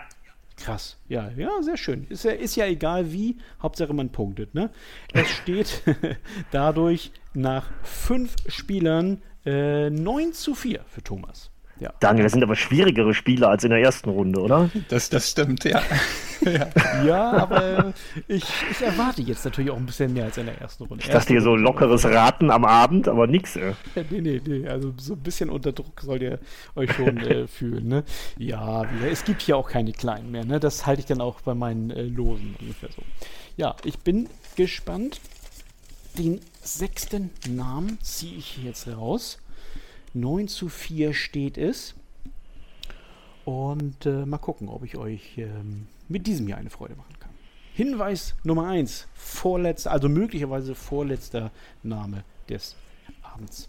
Krass, 0.57 0.97
ja, 1.09 1.31
ja, 1.37 1.51
sehr 1.63 1.77
schön. 1.77 2.07
Ist 2.09 2.25
ja, 2.25 2.33
ist 2.33 2.57
ja 2.57 2.67
egal 2.67 3.13
wie, 3.13 3.37
Hauptsache 3.63 3.93
man 3.93 4.09
punktet. 4.11 4.55
Ne? 4.55 4.71
Es 5.13 5.29
steht 5.29 5.83
dadurch 6.51 7.13
nach 7.35 7.71
fünf 7.83 8.35
Spielern 8.49 9.23
äh, 9.45 9.91
9 9.91 10.33
zu 10.33 10.55
4 10.55 10.85
für 10.89 11.03
Thomas. 11.03 11.51
Ja. 11.79 11.93
Daniel, 12.01 12.25
das 12.25 12.33
sind 12.33 12.43
aber 12.43 12.57
schwierigere 12.57 13.13
Spieler 13.13 13.51
als 13.51 13.63
in 13.65 13.71
der 13.71 13.81
ersten 13.81 14.09
Runde, 14.09 14.41
oder? 14.41 14.71
Das, 14.89 15.11
das 15.11 15.31
stimmt, 15.31 15.65
ja. 15.65 15.83
ja, 17.05 17.33
aber 17.33 17.87
äh, 17.87 17.93
ich, 18.29 18.45
ich 18.71 18.83
erwarte 18.83 19.21
jetzt 19.23 19.45
natürlich 19.45 19.71
auch 19.71 19.77
ein 19.77 19.85
bisschen 19.85 20.13
mehr 20.13 20.25
als 20.25 20.39
in 20.39 20.47
der 20.47 20.59
ersten 20.61 20.85
Runde. 20.85 21.05
Ich 21.05 21.11
dachte 21.11 21.29
hier 21.29 21.43
so 21.43 21.55
lockeres 21.55 22.07
Raten 22.07 22.51
am 22.51 22.65
Abend, 22.65 23.09
aber 23.09 23.27
nix. 23.27 23.57
Ey. 23.57 23.75
Nee, 24.11 24.21
nee, 24.21 24.41
nee, 24.47 24.69
also 24.69 24.95
so 24.97 25.15
ein 25.15 25.21
bisschen 25.21 25.51
unter 25.51 25.73
Druck 25.73 26.01
sollt 26.01 26.23
ihr 26.23 26.39
euch 26.77 26.93
schon 26.93 27.19
äh, 27.19 27.47
fühlen, 27.49 27.89
ne? 27.89 28.05
Ja, 28.39 28.85
es 29.11 29.25
gibt 29.25 29.43
hier 29.43 29.57
auch 29.57 29.69
keine 29.69 29.93
Kleinen 29.93 30.31
mehr, 30.31 30.45
ne? 30.45 30.61
Das 30.61 30.87
halte 30.87 31.01
ich 31.01 31.07
dann 31.07 31.21
auch 31.21 31.41
bei 31.41 31.55
meinen 31.55 31.91
äh, 31.91 32.03
Losen 32.03 32.57
ungefähr 32.61 32.91
so. 32.95 33.03
Ja, 33.57 33.75
ich 33.85 33.99
bin 33.99 34.29
gespannt. 34.55 35.21
Den 36.17 36.41
sechsten 36.63 37.31
Namen 37.49 37.99
ziehe 38.01 38.37
ich 38.39 38.65
jetzt 38.65 38.89
raus. 38.89 39.39
9 40.17 40.49
zu 40.49 40.69
4 40.69 41.15
steht 41.15 41.57
es. 41.59 41.95
Und 43.45 44.07
äh, 44.07 44.27
mal 44.27 44.39
gucken, 44.39 44.69
ob 44.69 44.83
ich 44.85 44.97
euch 44.97 45.39
ähm, 45.39 45.87
mit 46.09 46.27
diesem 46.27 46.49
Jahr 46.49 46.59
eine 46.59 46.71
Freude 46.71 46.97
machen 46.97 47.15
kann. 47.21 47.31
Hinweis 47.75 48.35
Nummer 48.43 48.67
1, 48.69 49.07
vorletzter, 49.15 49.93
also 49.93 50.09
möglicherweise 50.09 50.75
vorletzter 50.75 51.53
Name 51.83 52.25
des 52.49 52.75
Abends. 53.23 53.69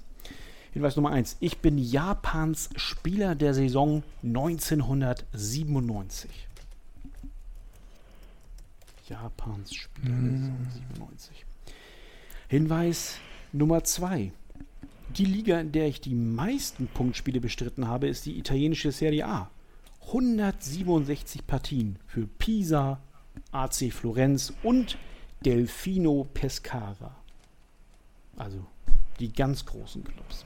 Hinweis 0.72 0.96
Nummer 0.96 1.12
1, 1.12 1.36
ich 1.42 1.58
bin 1.60 1.78
Japans 1.78 2.70
Spieler 2.76 3.36
der 3.36 3.54
Saison 3.54 4.02
1997. 4.24 6.32
Japans 9.10 9.76
Spieler 9.76 10.16
der 10.16 10.40
Saison 10.40 10.68
97. 10.96 11.46
Hinweis 12.48 13.20
Nummer 13.52 13.84
2. 13.84 14.32
Die 15.16 15.26
Liga, 15.26 15.60
in 15.60 15.72
der 15.72 15.88
ich 15.88 16.02
die 16.02 16.16
meisten 16.16 16.88
Punktspiele 16.88 17.40
bestritten 17.40 17.88
habe, 17.88 18.08
ist 18.08 18.26
die 18.26 18.38
italienische 18.38 18.92
Serie 18.92 19.26
A. 19.26 19.50
167 20.08 21.48
Partien 21.48 21.98
für 22.06 22.28
Pisa, 22.28 23.00
AC 23.52 23.92
Florenz 23.92 24.54
und 24.64 24.98
Delfino 25.44 26.28
Pescara. 26.34 27.16
Also 28.36 28.66
die 29.20 29.32
ganz 29.32 29.66
großen 29.66 30.04
Clubs. 30.04 30.46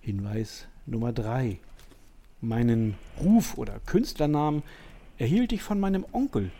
Hinweis 0.00 0.66
Nummer 0.86 1.12
3. 1.12 1.58
Meinen 2.40 2.94
Ruf 3.20 3.58
oder 3.58 3.78
Künstlernamen 3.80 4.62
erhielt 5.18 5.52
ich 5.52 5.62
von 5.62 5.78
meinem 5.78 6.06
Onkel. 6.12 6.50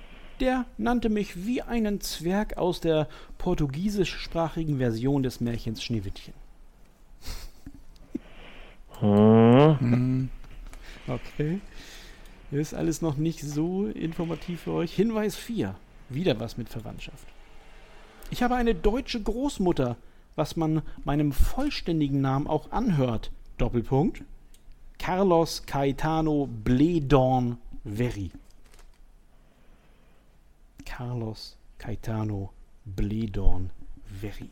Der 0.40 0.64
nannte 0.78 1.10
mich 1.10 1.44
wie 1.44 1.60
einen 1.60 2.00
Zwerg 2.00 2.56
aus 2.56 2.80
der 2.80 3.08
portugiesischsprachigen 3.36 4.78
Version 4.78 5.22
des 5.22 5.40
Märchens 5.40 5.82
Schneewittchen. 5.82 6.32
Hm. 9.00 10.30
Okay. 11.06 11.60
Ist 12.50 12.74
alles 12.74 13.00
noch 13.02 13.16
nicht 13.16 13.40
so 13.40 13.86
informativ 13.86 14.62
für 14.62 14.72
euch. 14.72 14.94
Hinweis 14.94 15.36
4. 15.36 15.74
Wieder 16.08 16.40
was 16.40 16.56
mit 16.56 16.68
Verwandtschaft. 16.68 17.26
Ich 18.30 18.42
habe 18.42 18.56
eine 18.56 18.74
deutsche 18.74 19.22
Großmutter, 19.22 19.96
was 20.36 20.56
man 20.56 20.82
meinem 21.04 21.32
vollständigen 21.32 22.20
Namen 22.20 22.46
auch 22.46 22.72
anhört. 22.72 23.30
Doppelpunkt. 23.58 24.22
Carlos 24.98 25.64
Caetano 25.66 26.48
Bledorn 26.64 27.58
Verri. 27.84 28.30
Carlos 30.84 31.56
Caetano 31.78 32.50
Bledorn 32.84 33.70
Verri. 34.20 34.48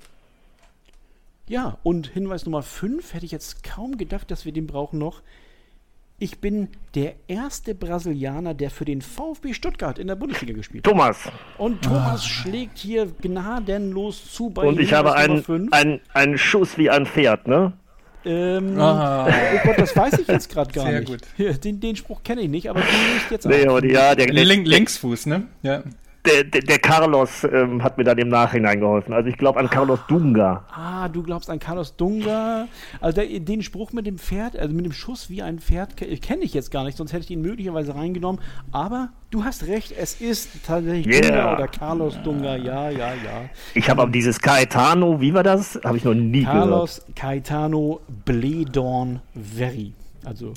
Ja, 1.49 1.79
und 1.83 2.09
Hinweis 2.09 2.45
Nummer 2.45 2.63
5 2.63 3.15
hätte 3.15 3.25
ich 3.27 3.33
jetzt 3.33 3.63
kaum 3.65 3.97
gedacht, 3.97 4.31
dass 4.31 4.45
wir 4.45 4.53
den 4.53 4.67
brauchen 4.67 4.99
noch. 4.99 5.23
Ich 6.21 6.41
bin 6.41 6.69
der 6.95 7.15
erste 7.29 7.75
Brasilianer, 7.75 8.53
der 8.53 8.71
für 8.71 8.85
den 8.85 9.03
VfB 9.03 9.55
Stuttgart 9.55 9.99
in 10.01 10.09
der 10.09 10.17
Bundesliga 10.17 10.53
gespielt 10.53 10.85
hat. 10.87 10.93
Thomas. 10.93 11.31
Und 11.59 11.83
Thomas 11.83 12.27
schlägt 12.27 12.79
hier 12.79 13.07
gnadenlos 13.07 14.33
zu 14.33 14.51
bei 14.51 14.63
Und 14.67 14.81
ich 14.81 14.91
Hinweis 14.91 14.99
habe 14.99 15.15
einen, 15.15 15.73
einen, 15.73 16.01
einen 16.13 16.37
Schuss 16.37 16.77
wie 16.77 16.91
ein 16.91 17.07
Pferd, 17.07 17.47
ne? 17.47 17.73
Ähm, 18.25 18.79
Ah. 18.79 19.27
Oh 19.29 19.59
Gott, 19.65 19.79
das 19.79 19.97
weiß 19.97 20.19
ich 20.19 20.27
jetzt 20.27 20.51
gerade 20.51 20.73
gar 20.73 20.87
Sehr 20.87 21.01
nicht. 21.01 21.09
gut. 21.09 21.21
Hier, 21.37 21.55
Den, 21.55 21.79
den 21.81 21.95
Spruch 21.97 22.23
kenne 22.25 22.43
ich 22.43 22.49
nicht, 22.49 22.69
aber 22.69 22.81
den 22.81 22.89
ich 23.17 23.31
jetzt 23.31 23.47
Nee, 23.47 23.65
die, 23.81 23.89
ja, 23.93 24.15
der, 24.17 24.27
der, 24.27 24.45
Link, 24.45 24.67
Linksfuß, 24.67 25.27
ne? 25.27 25.47
Ja. 25.63 25.85
Der, 26.29 26.45
der, 26.45 26.61
der 26.63 26.79
Carlos 26.79 27.45
ähm, 27.45 27.83
hat 27.83 27.99
mir 27.99 28.05
dann 28.05 28.19
im 28.19 28.29
Nachhinein 28.29 28.81
geholfen. 28.81 29.13
Also 29.13 29.29
ich 29.29 29.37
glaube 29.37 29.59
an 29.59 29.69
Carlos 29.71 30.01
Dunga. 30.09 30.65
Ah, 30.71 31.09
du 31.09 31.23
glaubst 31.23 31.51
an 31.51 31.59
Carlos 31.59 31.97
Dunga. 31.97 32.69
Also 33.01 33.21
der, 33.23 33.41
den 33.41 33.63
Spruch 33.63 33.93
mit 33.93 34.07
dem 34.07 34.19
Pferd, 34.19 34.57
also 34.57 34.75
mit 34.75 34.85
dem 34.85 34.93
Schuss 34.93 35.31
wie 35.31 35.43
ein 35.43 35.59
Pferd, 35.59 35.97
ke- 35.97 36.17
kenne 36.19 36.43
ich 36.45 36.55
jetzt 36.55 36.71
gar 36.71 36.85
nicht, 36.85 36.97
sonst 36.97 37.13
hätte 37.13 37.25
ich 37.25 37.31
ihn 37.31 37.43
möglicherweise 37.43 37.95
reingenommen. 37.95 38.41
Aber 38.73 39.09
du 39.31 39.45
hast 39.45 39.67
recht, 39.67 39.93
es 39.99 40.21
ist 40.21 40.51
tatsächlich 40.67 41.07
Yeah. 41.23 41.23
Dunga 41.29 41.55
oder 41.57 41.69
Carlos 41.69 42.19
Dunga. 42.23 42.57
Ja, 42.57 42.91
ja, 42.91 43.13
ja. 43.15 43.49
Ich 43.75 43.89
habe 43.89 44.03
aber 44.03 44.11
dieses 44.13 44.41
Caetano, 44.41 45.21
wie 45.21 45.33
war 45.35 45.43
das? 45.43 45.81
Habe 45.85 45.97
ich 45.97 46.05
noch 46.05 46.15
nie 46.15 46.41
gehört. 46.45 46.55
Carlos 46.59 47.03
Caetano 47.15 48.01
Bledorn 48.25 49.21
Verri. 49.35 49.93
Also 50.25 50.53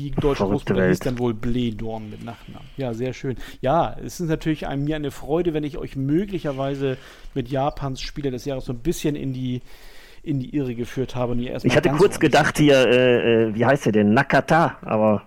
die 0.00 0.10
deutsche 0.10 0.38
Verrückte 0.38 0.72
Großmutter 0.72 0.88
hieß 0.88 0.98
dann 1.00 1.18
wohl 1.18 1.34
Bledorn 1.34 2.10
mit 2.10 2.24
Nachnamen. 2.24 2.68
Ja, 2.76 2.94
sehr 2.94 3.12
schön. 3.12 3.36
Ja, 3.60 3.96
es 4.02 4.20
ist 4.20 4.28
natürlich 4.28 4.66
einem, 4.66 4.84
mir 4.84 4.96
eine 4.96 5.10
Freude, 5.10 5.54
wenn 5.54 5.64
ich 5.64 5.78
euch 5.78 5.96
möglicherweise 5.96 6.96
mit 7.34 7.48
Japans 7.48 8.00
Spieler 8.00 8.30
des 8.30 8.44
Jahres 8.44 8.64
so 8.64 8.72
ein 8.72 8.78
bisschen 8.78 9.16
in 9.16 9.32
die 9.32 9.62
in 10.22 10.38
die 10.38 10.54
Irre 10.54 10.74
geführt 10.74 11.14
habe. 11.14 11.32
Und 11.32 11.40
ihr 11.40 11.50
erstmal 11.50 11.70
Ich 11.70 11.76
hatte 11.76 11.90
kurz 11.90 12.20
gedacht 12.20 12.58
hier, 12.58 12.86
äh, 12.86 13.48
äh, 13.48 13.54
wie 13.54 13.64
heißt 13.64 13.86
der 13.86 13.92
denn? 13.92 14.12
Nakata, 14.12 14.76
aber 14.82 15.22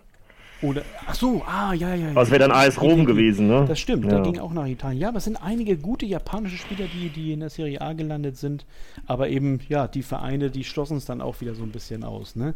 Oder, 0.64 0.84
ach 1.06 1.16
so, 1.16 1.44
ah, 1.46 1.74
ja, 1.74 1.94
ja. 1.94 2.08
ja. 2.08 2.14
das 2.14 2.32
wäre 2.32 2.40
dann 2.40 2.52
AS 2.52 2.82
Rom 2.82 3.06
gewesen, 3.06 3.48
ne? 3.48 3.66
Das 3.68 3.80
stimmt, 3.80 4.06
Ja. 4.06 4.12
der 4.12 4.22
ging 4.22 4.40
auch 4.40 4.54
nach 4.54 4.66
Italien. 4.66 5.02
Ja, 5.02 5.10
aber 5.10 5.18
es 5.18 5.26
sind 5.26 5.36
einige 5.36 5.78
gute 5.78 6.06
japanische 6.06 6.58
Spieler, 6.58 6.86
die, 6.94 7.10
die 7.10 7.34
in 7.34 7.42
der 7.42 7.50
Serie 7.50 7.82
A 7.82 7.92
gelandet 7.94 8.38
sind. 8.38 8.66
Aber 9.06 9.28
eben, 9.28 9.60
ja, 9.68 9.88
die 9.88 10.04
Vereine, 10.04 10.50
die 10.50 10.64
schlossen 10.64 10.98
es 10.98 11.06
dann 11.06 11.20
auch 11.22 11.42
wieder 11.42 11.54
so 11.54 11.64
ein 11.64 11.72
bisschen 11.72 12.04
aus. 12.04 12.36
Ne? 12.38 12.54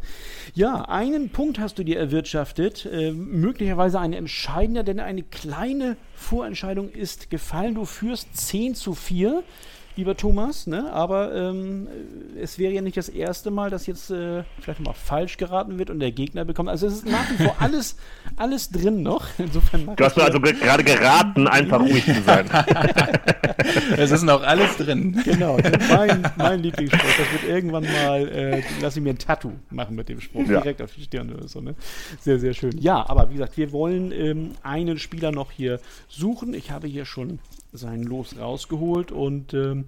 Ja, 0.54 0.84
einen 0.84 1.30
Punkt 1.30 1.60
hast 1.60 1.78
du 1.80 1.84
dir 1.84 2.00
erwirtschaftet. 2.00 2.86
Äh, 2.86 3.12
möglicherweise 3.12 4.00
ein 4.00 4.14
entscheidender, 4.14 4.84
denn 4.84 5.00
eine 5.02 5.24
kleine 5.24 5.98
Vorentscheidung 6.16 6.90
ist 6.90 7.30
gefallen. 7.30 7.76
Du 7.76 7.84
führst 7.86 8.36
10 8.38 8.76
zu 8.76 8.94
4. 8.94 9.44
Lieber 9.98 10.16
Thomas, 10.16 10.68
ne? 10.68 10.94
aber 10.94 11.34
ähm, 11.36 11.88
es 12.40 12.60
wäre 12.60 12.72
ja 12.72 12.82
nicht 12.82 12.96
das 12.98 13.10
erste 13.10 13.50
Mal, 13.52 13.72
dass 13.72 13.88
jetzt 13.88 14.12
äh, 14.12 14.44
vielleicht 14.62 14.80
mal 14.80 14.94
falsch 14.94 15.38
geraten 15.38 15.80
wird 15.80 15.90
und 15.90 16.00
der 16.00 16.12
Gegner 16.12 16.46
bekommt. 16.46 16.70
Also 16.70 16.86
es 16.86 16.94
ist 16.98 17.08
nach 17.08 17.28
wie 17.32 17.44
vor 17.44 17.56
alles, 17.60 17.98
alles 18.36 18.70
drin 18.70 19.02
noch. 19.02 19.26
Insofern 19.40 19.90
Du 19.96 20.06
hast 20.06 20.16
mir 20.16 20.24
also 20.24 20.40
ge- 20.40 20.54
gerade 20.54 20.84
geraten, 20.84 21.48
einfach 21.48 21.80
ruhig 21.80 22.06
zu 22.06 22.22
sein. 22.22 22.46
Es 23.98 24.12
ist 24.12 24.24
noch 24.24 24.44
alles 24.44 24.78
drin. 24.78 25.20
Genau, 25.26 25.58
mein, 25.90 26.24
mein 26.38 26.60
Lieblingsspruch. 26.62 27.02
Das 27.18 27.32
wird 27.42 27.52
irgendwann 27.52 27.84
mal, 27.84 28.28
äh, 28.30 28.64
lass 28.82 28.96
ich 28.96 29.02
mir 29.04 29.10
ein 29.10 29.18
Tattoo 29.18 29.52
machen 29.72 29.96
mit 29.96 30.10
dem 30.10 30.22
Spruch. 30.22 30.42
Ja. 30.48 30.62
Direkt 30.62 30.82
auf 30.82 30.92
die 30.94 31.02
Stirn 31.04 31.34
oder 31.34 31.48
so. 31.48 31.60
Ne? 31.60 31.76
Sehr, 32.22 32.40
sehr 32.40 32.54
schön. 32.54 32.78
Ja, 32.80 33.10
aber 33.10 33.30
wie 33.30 33.34
gesagt, 33.34 33.58
wir 33.58 33.72
wollen 33.72 34.12
ähm, 34.12 34.52
einen 34.64 35.00
Spieler 35.00 35.32
noch 35.32 35.52
hier 35.52 35.80
suchen. 36.08 36.54
Ich 36.54 36.72
habe 36.72 36.88
hier 36.88 37.06
schon 37.06 37.40
sein 37.78 38.04
Los 38.04 38.38
rausgeholt 38.38 39.12
und 39.12 39.54
ähm, 39.54 39.86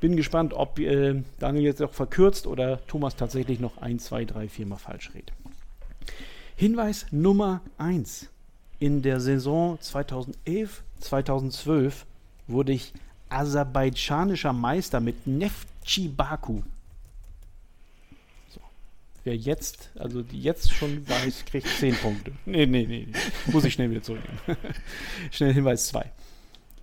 bin 0.00 0.16
gespannt, 0.16 0.52
ob 0.54 0.78
äh, 0.78 1.22
Daniel 1.38 1.64
jetzt 1.64 1.82
auch 1.82 1.92
verkürzt 1.92 2.46
oder 2.46 2.84
Thomas 2.86 3.16
tatsächlich 3.16 3.60
noch 3.60 3.78
ein, 3.78 3.98
zwei, 3.98 4.24
drei, 4.24 4.48
vier 4.48 4.66
Mal 4.66 4.76
falsch 4.76 5.10
redet. 5.14 5.32
Hinweis 6.56 7.06
Nummer 7.10 7.60
1. 7.78 8.28
In 8.78 9.02
der 9.02 9.20
Saison 9.20 9.78
2011, 9.80 10.82
2012 11.00 12.06
wurde 12.46 12.72
ich 12.72 12.92
aserbaidschanischer 13.28 14.52
Meister 14.52 15.00
mit 15.00 15.26
Neftchi 15.26 16.08
Baku. 16.08 16.62
So. 18.48 18.60
wer 19.24 19.36
jetzt, 19.36 19.90
also 19.98 20.22
die 20.22 20.40
jetzt 20.40 20.72
schon 20.72 21.08
weiß, 21.08 21.44
kriegt 21.46 21.68
10 21.68 21.96
Punkte. 21.96 22.32
Nee, 22.44 22.66
nee, 22.66 22.86
nee. 22.86 23.08
Muss 23.46 23.64
ich 23.64 23.74
schnell 23.74 23.90
wieder 23.90 24.02
zurücknehmen. 24.02 24.40
schnell 25.30 25.54
Hinweis 25.54 25.88
2. 25.88 26.10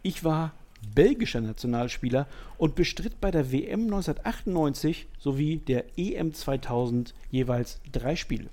Ich 0.03 0.25
war 0.25 0.51
belgischer 0.93 1.39
Nationalspieler 1.39 2.27
und 2.57 2.75
bestritt 2.75 3.21
bei 3.21 3.31
der 3.31 3.53
WM 3.53 3.83
1998 3.83 5.07
sowie 5.17 5.57
der 5.57 5.85
EM 5.97 6.33
2000 6.33 7.13
jeweils 7.31 7.79
drei 7.91 8.17
Spiele. 8.17 8.49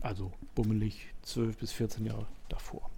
Also 0.00 0.32
bummelig 0.54 1.08
12 1.22 1.56
bis 1.56 1.72
14 1.72 2.06
Jahre 2.06 2.26
davor. 2.48 2.88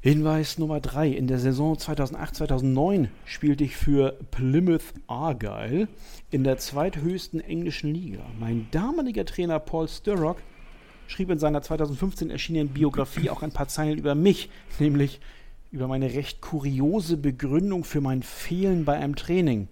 Hinweis 0.00 0.58
Nummer 0.58 0.80
3. 0.80 1.10
In 1.10 1.26
der 1.26 1.38
Saison 1.38 1.76
2008-2009 1.76 3.08
spielte 3.26 3.62
ich 3.62 3.76
für 3.76 4.18
Plymouth 4.30 4.94
Argyle 5.06 5.86
in 6.30 6.44
der 6.44 6.56
zweithöchsten 6.56 7.40
englischen 7.40 7.92
Liga. 7.92 8.24
Mein 8.40 8.66
damaliger 8.70 9.26
Trainer 9.26 9.60
Paul 9.60 9.86
Sturrock 9.86 10.38
schrieb 11.12 11.30
in 11.30 11.38
seiner 11.38 11.62
2015 11.62 12.30
erschienenen 12.30 12.70
Biografie 12.70 13.30
auch 13.30 13.42
ein 13.42 13.52
paar 13.52 13.68
Zeilen 13.68 13.98
über 13.98 14.14
mich, 14.14 14.50
nämlich 14.78 15.20
über 15.70 15.86
meine 15.86 16.12
recht 16.12 16.40
kuriose 16.40 17.16
Begründung 17.16 17.84
für 17.84 18.00
mein 18.00 18.22
Fehlen 18.22 18.84
bei 18.84 18.94
einem 18.94 19.14
Training. 19.14 19.68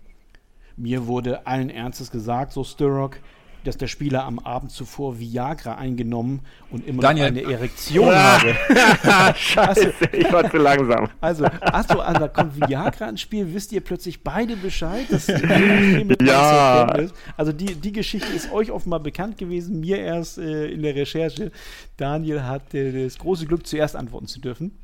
Mir 0.76 1.06
wurde 1.06 1.46
allen 1.46 1.68
Ernstes 1.68 2.10
gesagt, 2.10 2.52
so 2.52 2.64
Sturrock, 2.64 3.18
dass 3.64 3.76
der 3.76 3.86
Spieler 3.88 4.24
am 4.24 4.38
Abend 4.38 4.70
zuvor 4.72 5.18
Viagra 5.18 5.74
eingenommen 5.76 6.40
und 6.70 6.86
immer 6.86 7.02
Daniel. 7.02 7.30
noch 7.32 7.38
eine 7.42 7.52
Erektion 7.52 8.14
habe. 8.14 8.54
Scheiße, 9.36 9.92
ich 10.12 10.32
war 10.32 10.50
zu 10.50 10.56
langsam. 10.58 11.08
Also, 11.20 11.44
achso, 11.44 12.00
also, 12.00 12.20
da 12.20 12.28
kommt 12.28 12.56
Viagra 12.56 13.08
ins 13.08 13.20
Spiel, 13.20 13.52
wisst 13.52 13.72
ihr 13.72 13.80
plötzlich 13.80 14.22
beide 14.22 14.56
Bescheid? 14.56 15.06
Das 15.10 15.28
mit 16.04 16.22
Ja. 16.22 16.80
Erkenntnis. 16.82 17.12
Also 17.36 17.52
die, 17.52 17.74
die 17.74 17.92
Geschichte 17.92 18.32
ist 18.32 18.52
euch 18.52 18.70
offenbar 18.70 19.00
bekannt 19.00 19.38
gewesen, 19.38 19.80
mir 19.80 19.98
erst 19.98 20.38
äh, 20.38 20.66
in 20.68 20.82
der 20.82 20.94
Recherche. 20.94 21.50
Daniel 21.96 22.42
hat 22.44 22.72
äh, 22.74 23.04
das 23.04 23.18
große 23.18 23.46
Glück, 23.46 23.66
zuerst 23.66 23.96
antworten 23.96 24.26
zu 24.26 24.40
dürfen. 24.40 24.78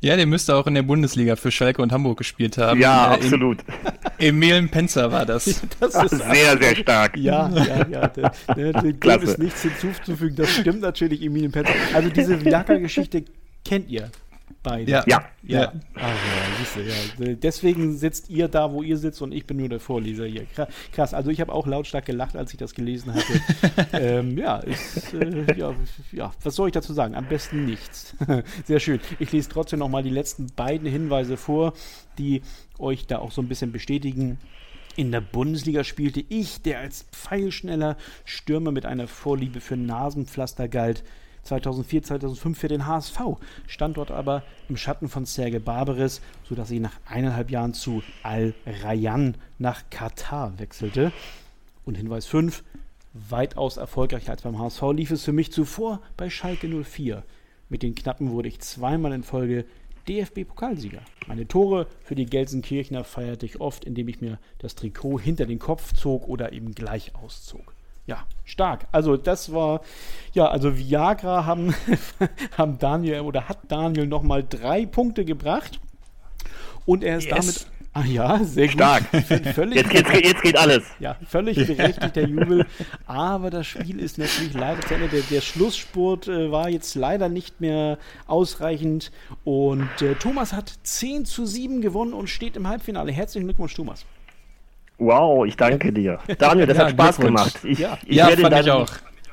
Ja, 0.00 0.16
der 0.16 0.26
müsste 0.26 0.54
auch 0.54 0.66
in 0.66 0.74
der 0.74 0.82
Bundesliga 0.82 1.36
für 1.36 1.50
Schalke 1.50 1.80
und 1.82 1.92
Hamburg 1.92 2.18
gespielt 2.18 2.58
haben. 2.58 2.80
Ja, 2.80 3.12
Äh, 3.12 3.14
absolut. 3.14 3.58
Em- 4.18 4.42
Emil 4.42 4.68
Penzer 4.68 5.10
war 5.12 5.24
das. 5.26 5.62
Das 5.80 5.94
ist 6.12 6.18
Sehr, 6.18 6.58
sehr 6.58 6.76
stark. 6.76 7.16
Ja, 7.16 7.48
ja, 7.50 7.86
ja. 7.88 8.10
Der 8.56 8.72
dem 8.72 9.00
Klasse. 9.00 9.24
ist 9.24 9.38
nichts 9.38 9.62
hinzuzufügen. 9.62 10.36
Das 10.36 10.50
stimmt 10.50 10.80
natürlich, 10.80 11.22
Emilien 11.22 11.52
Penzer. 11.52 11.72
Also 11.94 12.08
diese 12.10 12.44
Viagra-Geschichte 12.44 13.24
kennt 13.64 13.88
ihr 13.88 14.10
beide. 14.62 14.90
Ja. 14.90 15.04
Ja. 15.06 15.24
Ja, 15.42 15.60
Ja. 15.60 15.72
also, 15.94 16.76
du, 17.16 17.24
ja. 17.30 17.34
Deswegen 17.36 17.96
sitzt 17.96 18.28
ihr 18.28 18.48
da, 18.48 18.72
wo 18.72 18.82
ihr 18.82 18.96
sitzt 18.98 19.22
und 19.22 19.32
ich 19.32 19.46
bin 19.46 19.56
nur 19.58 19.68
der 19.68 19.78
Vorleser 19.80 20.26
hier. 20.26 20.46
Kra- 20.54 20.68
Krass, 20.92 21.14
also 21.14 21.30
ich 21.30 21.40
habe 21.40 21.52
auch 21.52 21.66
lautstark 21.66 22.04
gelacht, 22.06 22.36
als 22.36 22.52
ich 22.52 22.58
das 22.58 22.74
gelesen 22.74 23.14
hatte. 23.14 23.40
ähm, 23.92 24.36
ja, 24.36 24.58
ist, 24.58 25.14
äh, 25.14 25.54
ja, 25.56 25.74
ja, 26.12 26.32
was 26.42 26.54
soll 26.54 26.68
ich 26.68 26.72
dazu 26.74 26.92
sagen? 26.92 27.14
Am 27.14 27.26
besten 27.26 27.66
nichts. 27.66 28.14
Sehr 28.64 28.80
schön. 28.80 29.00
Ich 29.18 29.30
lese 29.32 29.48
trotzdem 29.48 29.78
nochmal 29.78 30.02
die 30.02 30.10
letzten 30.10 30.46
beiden 30.56 30.88
Hinweise 30.88 31.36
vor, 31.36 31.72
die 32.18 32.42
euch 32.78 33.06
da 33.06 33.18
auch 33.18 33.30
so 33.32 33.40
ein 33.42 33.48
bisschen 33.48 33.70
bestätigen. 33.72 34.38
In 34.98 35.12
der 35.12 35.20
Bundesliga 35.20 35.84
spielte 35.84 36.24
ich, 36.28 36.60
der 36.62 36.80
als 36.80 37.04
pfeilschneller 37.12 37.96
Stürmer 38.24 38.72
mit 38.72 38.84
einer 38.84 39.06
Vorliebe 39.06 39.60
für 39.60 39.76
Nasenpflaster 39.76 40.66
galt, 40.66 41.04
2004, 41.44 42.02
2005 42.02 42.58
für 42.58 42.66
den 42.66 42.84
HSV, 42.84 43.20
stand 43.68 43.96
dort 43.96 44.10
aber 44.10 44.42
im 44.68 44.76
Schatten 44.76 45.08
von 45.08 45.24
Serge 45.24 45.60
Barbares, 45.60 46.20
sodass 46.42 46.72
ich 46.72 46.80
nach 46.80 46.98
eineinhalb 47.06 47.52
Jahren 47.52 47.74
zu 47.74 48.02
Al 48.24 48.54
Rayyan 48.66 49.36
nach 49.60 49.88
Katar 49.88 50.58
wechselte. 50.58 51.12
Und 51.84 51.94
Hinweis 51.94 52.26
5, 52.26 52.64
weitaus 53.14 53.76
erfolgreicher 53.76 54.32
als 54.32 54.42
beim 54.42 54.58
HSV 54.58 54.82
lief 54.94 55.12
es 55.12 55.22
für 55.22 55.32
mich 55.32 55.52
zuvor 55.52 56.00
bei 56.16 56.28
Schalke 56.28 56.66
04. 56.66 57.22
Mit 57.68 57.84
den 57.84 57.94
Knappen 57.94 58.32
wurde 58.32 58.48
ich 58.48 58.58
zweimal 58.62 59.12
in 59.12 59.22
Folge 59.22 59.64
DFB-Pokalsieger. 60.08 61.00
Meine 61.26 61.46
Tore 61.46 61.86
für 62.02 62.14
die 62.14 62.26
Gelsenkirchener 62.26 63.04
feierte 63.04 63.46
ich 63.46 63.60
oft, 63.60 63.84
indem 63.84 64.08
ich 64.08 64.20
mir 64.20 64.38
das 64.58 64.74
Trikot 64.74 65.20
hinter 65.20 65.46
den 65.46 65.58
Kopf 65.58 65.92
zog 65.94 66.26
oder 66.26 66.52
eben 66.52 66.74
gleich 66.74 67.14
auszog. 67.14 67.74
Ja, 68.06 68.26
stark. 68.44 68.86
Also 68.90 69.18
das 69.18 69.52
war, 69.52 69.82
ja, 70.32 70.48
also 70.48 70.78
Viagra 70.78 71.44
haben, 71.44 71.74
haben 72.56 72.78
Daniel 72.78 73.20
oder 73.20 73.48
hat 73.50 73.58
Daniel 73.68 74.06
nochmal 74.06 74.42
drei 74.48 74.86
Punkte 74.86 75.26
gebracht. 75.26 75.78
Und 76.86 77.04
er 77.04 77.18
ist 77.18 77.26
Yes. 77.26 77.34
damit, 77.34 77.66
ah 78.00 78.04
ja, 78.06 78.44
sehr 78.44 78.68
Stark. 78.68 79.10
gut. 79.10 79.24
Völlig 79.54 79.76
Jetzt, 79.76 79.92
jetzt, 79.92 80.14
jetzt 80.24 80.42
geht 80.42 80.56
alles. 80.58 80.82
ja, 81.00 81.16
völlig 81.28 81.56
berechtigter 81.66 82.26
Jubel. 82.26 82.66
Aber 83.06 83.50
das 83.50 83.66
Spiel 83.66 84.00
ist 84.00 84.18
natürlich 84.18 84.54
leider 84.54 84.80
zu 84.80 84.94
Ende. 84.94 85.08
Der, 85.08 85.22
der 85.22 85.40
Schlussspurt 85.40 86.28
äh, 86.28 86.50
war 86.50 86.68
jetzt 86.68 86.94
leider 86.94 87.28
nicht 87.28 87.60
mehr 87.60 87.98
ausreichend. 88.26 89.10
Und 89.44 89.88
äh, 90.02 90.14
Thomas 90.14 90.52
hat 90.52 90.72
10 90.82 91.24
zu 91.24 91.46
7 91.46 91.80
gewonnen 91.80 92.12
und 92.12 92.28
steht 92.28 92.56
im 92.56 92.68
Halbfinale. 92.68 93.12
Herzlichen 93.12 93.46
Glückwunsch, 93.46 93.74
Thomas. 93.74 94.04
Wow, 94.98 95.46
ich 95.46 95.56
danke 95.56 95.92
dir. 95.92 96.18
Daniel, 96.38 96.66
das 96.66 96.76
Ja, 96.76 96.84
hat 96.84 96.90
Spaß 96.90 97.18
gemacht. 97.18 97.58
Ich, 97.62 97.78
Ja. 97.78 97.98
ich 98.04 98.16
ja, 98.16 98.26
werde 98.28 98.42
fand 98.42 98.56
ich 98.56 98.64
deinen, 98.66 98.70
auch. 98.82 98.90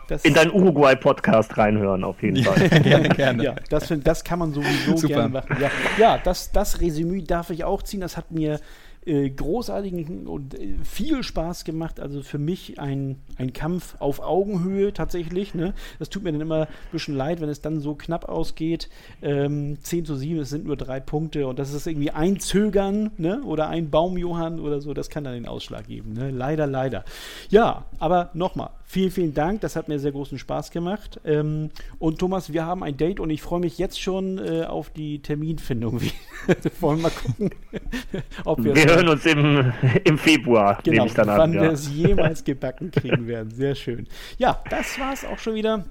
Das, 0.08 0.24
in 0.24 0.34
deinen 0.34 0.52
Uruguay-Podcast 0.52 1.58
reinhören, 1.58 2.04
auf 2.04 2.22
jeden 2.22 2.44
Fall. 2.44 2.70
gerne, 2.82 3.10
gerne. 3.10 3.44
ja, 3.44 3.56
das, 3.70 3.92
das 4.04 4.24
kann 4.24 4.40
man 4.40 4.54
sowieso 4.54 4.98
Super. 4.98 5.14
gerne 5.14 5.30
machen. 5.30 5.58
Ja, 5.60 5.72
ja 5.98 6.18
das, 6.18 6.52
das 6.52 6.82
Resümee 6.82 7.24
darf 7.24 7.50
ich 7.50 7.64
auch 7.64 7.82
ziehen. 7.82 8.02
Das 8.02 8.18
hat 8.18 8.32
mir 8.32 8.60
äh, 9.06 9.30
großartigen 9.30 10.28
und 10.28 10.60
äh, 10.60 10.76
viel 10.84 11.24
Spaß 11.24 11.64
gemacht. 11.64 12.00
Also 12.00 12.22
für 12.22 12.38
mich 12.38 12.80
ein, 12.80 13.18
ein 13.38 13.54
Kampf 13.54 13.96
auf 14.00 14.20
Augenhöhe 14.20 14.94
tatsächlich. 14.94 15.54
Ne? 15.54 15.74
Das 16.00 16.10
tut 16.10 16.24
mir 16.24 16.32
dann 16.32 16.42
immer 16.42 16.62
ein 16.62 16.68
bisschen 16.92 17.16
leid, 17.16 17.42
wenn 17.42 17.50
es 17.50 17.62
dann 17.62 17.80
so 17.80 17.96
knapp 17.96 18.28
ausgeht. 18.28 18.90
Ähm, 19.22 19.78
10 19.82 20.06
zu 20.06 20.16
7, 20.16 20.40
es 20.40 20.50
sind 20.50 20.66
nur 20.66 20.78
drei 20.78 21.00
Punkte 21.00 21.48
und 21.48 21.60
das 21.60 21.74
ist 21.74 21.88
irgendwie 21.88 22.12
ein 22.12 22.40
Zögern 22.40 23.12
ne? 23.18 23.42
oder 23.44 23.70
ein 23.70 23.90
Baumjohann 23.90 24.60
oder 24.60 24.82
so. 24.82 24.94
Das 24.94 25.10
kann 25.10 25.24
dann 25.24 25.34
den 25.34 25.48
Ausschlag 25.48 25.88
geben. 25.88 26.14
Ne? 26.14 26.32
Leider, 26.32 26.68
leider. 26.68 27.06
Ja, 27.50 27.86
aber 28.00 28.32
nochmal. 28.34 28.70
Vielen, 28.88 29.12
vielen 29.12 29.34
Dank. 29.34 29.62
Das 29.62 29.76
hat 29.76 29.88
mir 29.88 30.00
sehr 30.00 30.12
großen 30.12 30.38
Spaß 30.38 30.70
gemacht. 30.70 31.20
Ähm, 31.26 31.72
und 31.98 32.20
Thomas, 32.20 32.54
wir 32.54 32.66
haben 32.66 32.84
ein 32.84 32.98
Date 32.98 33.20
und 33.20 33.32
ich 33.32 33.42
freue 33.42 33.60
mich 33.60 33.78
jetzt 33.78 34.00
schon 34.00 34.38
äh, 34.38 34.64
auf 34.64 34.92
die 34.92 35.20
Terminfindung. 35.20 36.02
Wir 36.46 36.72
wollen 36.80 37.02
mal 37.02 37.10
gucken, 37.10 37.50
ob 38.46 38.64
wir 38.64 38.76
Wir 38.76 38.86
hören 38.96 39.10
uns 39.10 39.26
im, 39.26 39.74
im 40.04 40.18
Februar, 40.18 40.80
genau, 40.84 40.96
nehme 41.04 41.08
ich 41.08 41.14
dann 41.14 41.28
wann 41.28 41.40
an. 41.42 41.54
wir 41.54 41.64
Ja. 41.64 41.72
es 41.72 41.90
jemals 41.92 42.44
gebacken 42.44 42.92
kriegen 42.92 43.28
werden. 43.28 43.52
Sehr 43.52 43.76
schön. 43.76 44.08
Ja, 44.38 44.62
das 44.70 45.00
war 45.00 45.14
es 45.14 45.26
auch 45.26 45.40
schon 45.40 45.56
wieder. 45.56 45.86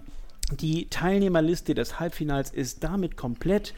Die 0.61 0.89
Teilnehmerliste 0.91 1.75
des 1.75 1.99
Halbfinals 2.01 2.51
ist 2.51 2.85
damit 2.85 3.17
komplett. 3.17 3.73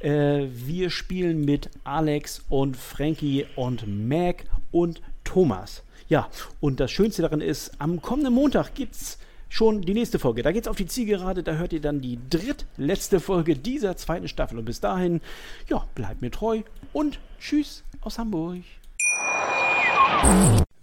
Äh, 0.00 0.48
wir 0.52 0.90
spielen 0.90 1.44
mit 1.44 1.70
Alex 1.84 2.44
und 2.50 2.76
Frankie 2.76 3.46
und 3.56 3.86
Mac 4.08 4.44
und 4.70 5.00
Thomas. 5.24 5.82
Ja, 6.08 6.28
und 6.60 6.78
das 6.80 6.90
Schönste 6.90 7.22
daran 7.22 7.40
ist, 7.40 7.72
am 7.78 8.02
kommenden 8.02 8.34
Montag 8.34 8.74
gibt 8.74 8.96
es 8.96 9.18
schon 9.50 9.82
die 9.82 9.92
nächste 9.92 10.18
Folge. 10.18 10.42
Da 10.42 10.52
geht 10.52 10.62
es 10.62 10.68
auf 10.68 10.76
die 10.76 10.86
Zielgerade, 10.86 11.42
da 11.42 11.52
hört 11.52 11.74
ihr 11.74 11.80
dann 11.82 12.00
die 12.00 12.18
drittletzte 12.30 13.20
Folge 13.20 13.56
dieser 13.56 13.96
zweiten 13.98 14.28
Staffel. 14.28 14.58
Und 14.58 14.64
bis 14.64 14.80
dahin, 14.80 15.20
ja, 15.68 15.84
bleibt 15.94 16.22
mir 16.22 16.30
treu 16.30 16.62
und 16.94 17.18
tschüss 17.38 17.84
aus 18.00 18.18
Hamburg. 18.18 18.62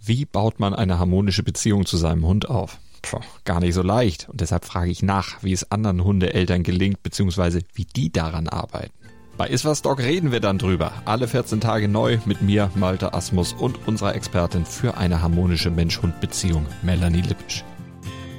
Wie 0.00 0.24
baut 0.24 0.60
man 0.60 0.74
eine 0.74 0.98
harmonische 0.98 1.42
Beziehung 1.42 1.86
zu 1.86 1.96
seinem 1.96 2.24
Hund 2.24 2.48
auf? 2.48 2.78
Puh, 3.02 3.20
gar 3.44 3.60
nicht 3.60 3.74
so 3.74 3.82
leicht. 3.82 4.28
Und 4.28 4.40
deshalb 4.40 4.64
frage 4.64 4.90
ich 4.90 5.02
nach, 5.02 5.42
wie 5.42 5.52
es 5.52 5.70
anderen 5.70 6.04
Hundeeltern 6.04 6.62
gelingt, 6.62 7.02
beziehungsweise 7.02 7.62
wie 7.74 7.84
die 7.84 8.12
daran 8.12 8.48
arbeiten. 8.48 8.92
Bei 9.36 9.46
Iswas 9.46 9.82
Dog 9.82 10.00
reden 10.00 10.32
wir 10.32 10.40
dann 10.40 10.58
drüber. 10.58 10.92
Alle 11.04 11.28
14 11.28 11.60
Tage 11.60 11.86
neu 11.86 12.18
mit 12.26 12.42
mir, 12.42 12.72
Malte 12.74 13.14
Asmus 13.14 13.52
und 13.52 13.86
unserer 13.86 14.16
Expertin 14.16 14.64
für 14.64 14.96
eine 14.96 15.22
harmonische 15.22 15.70
Mensch-Hund-Beziehung, 15.70 16.66
Melanie 16.82 17.22
Lippisch. 17.22 17.64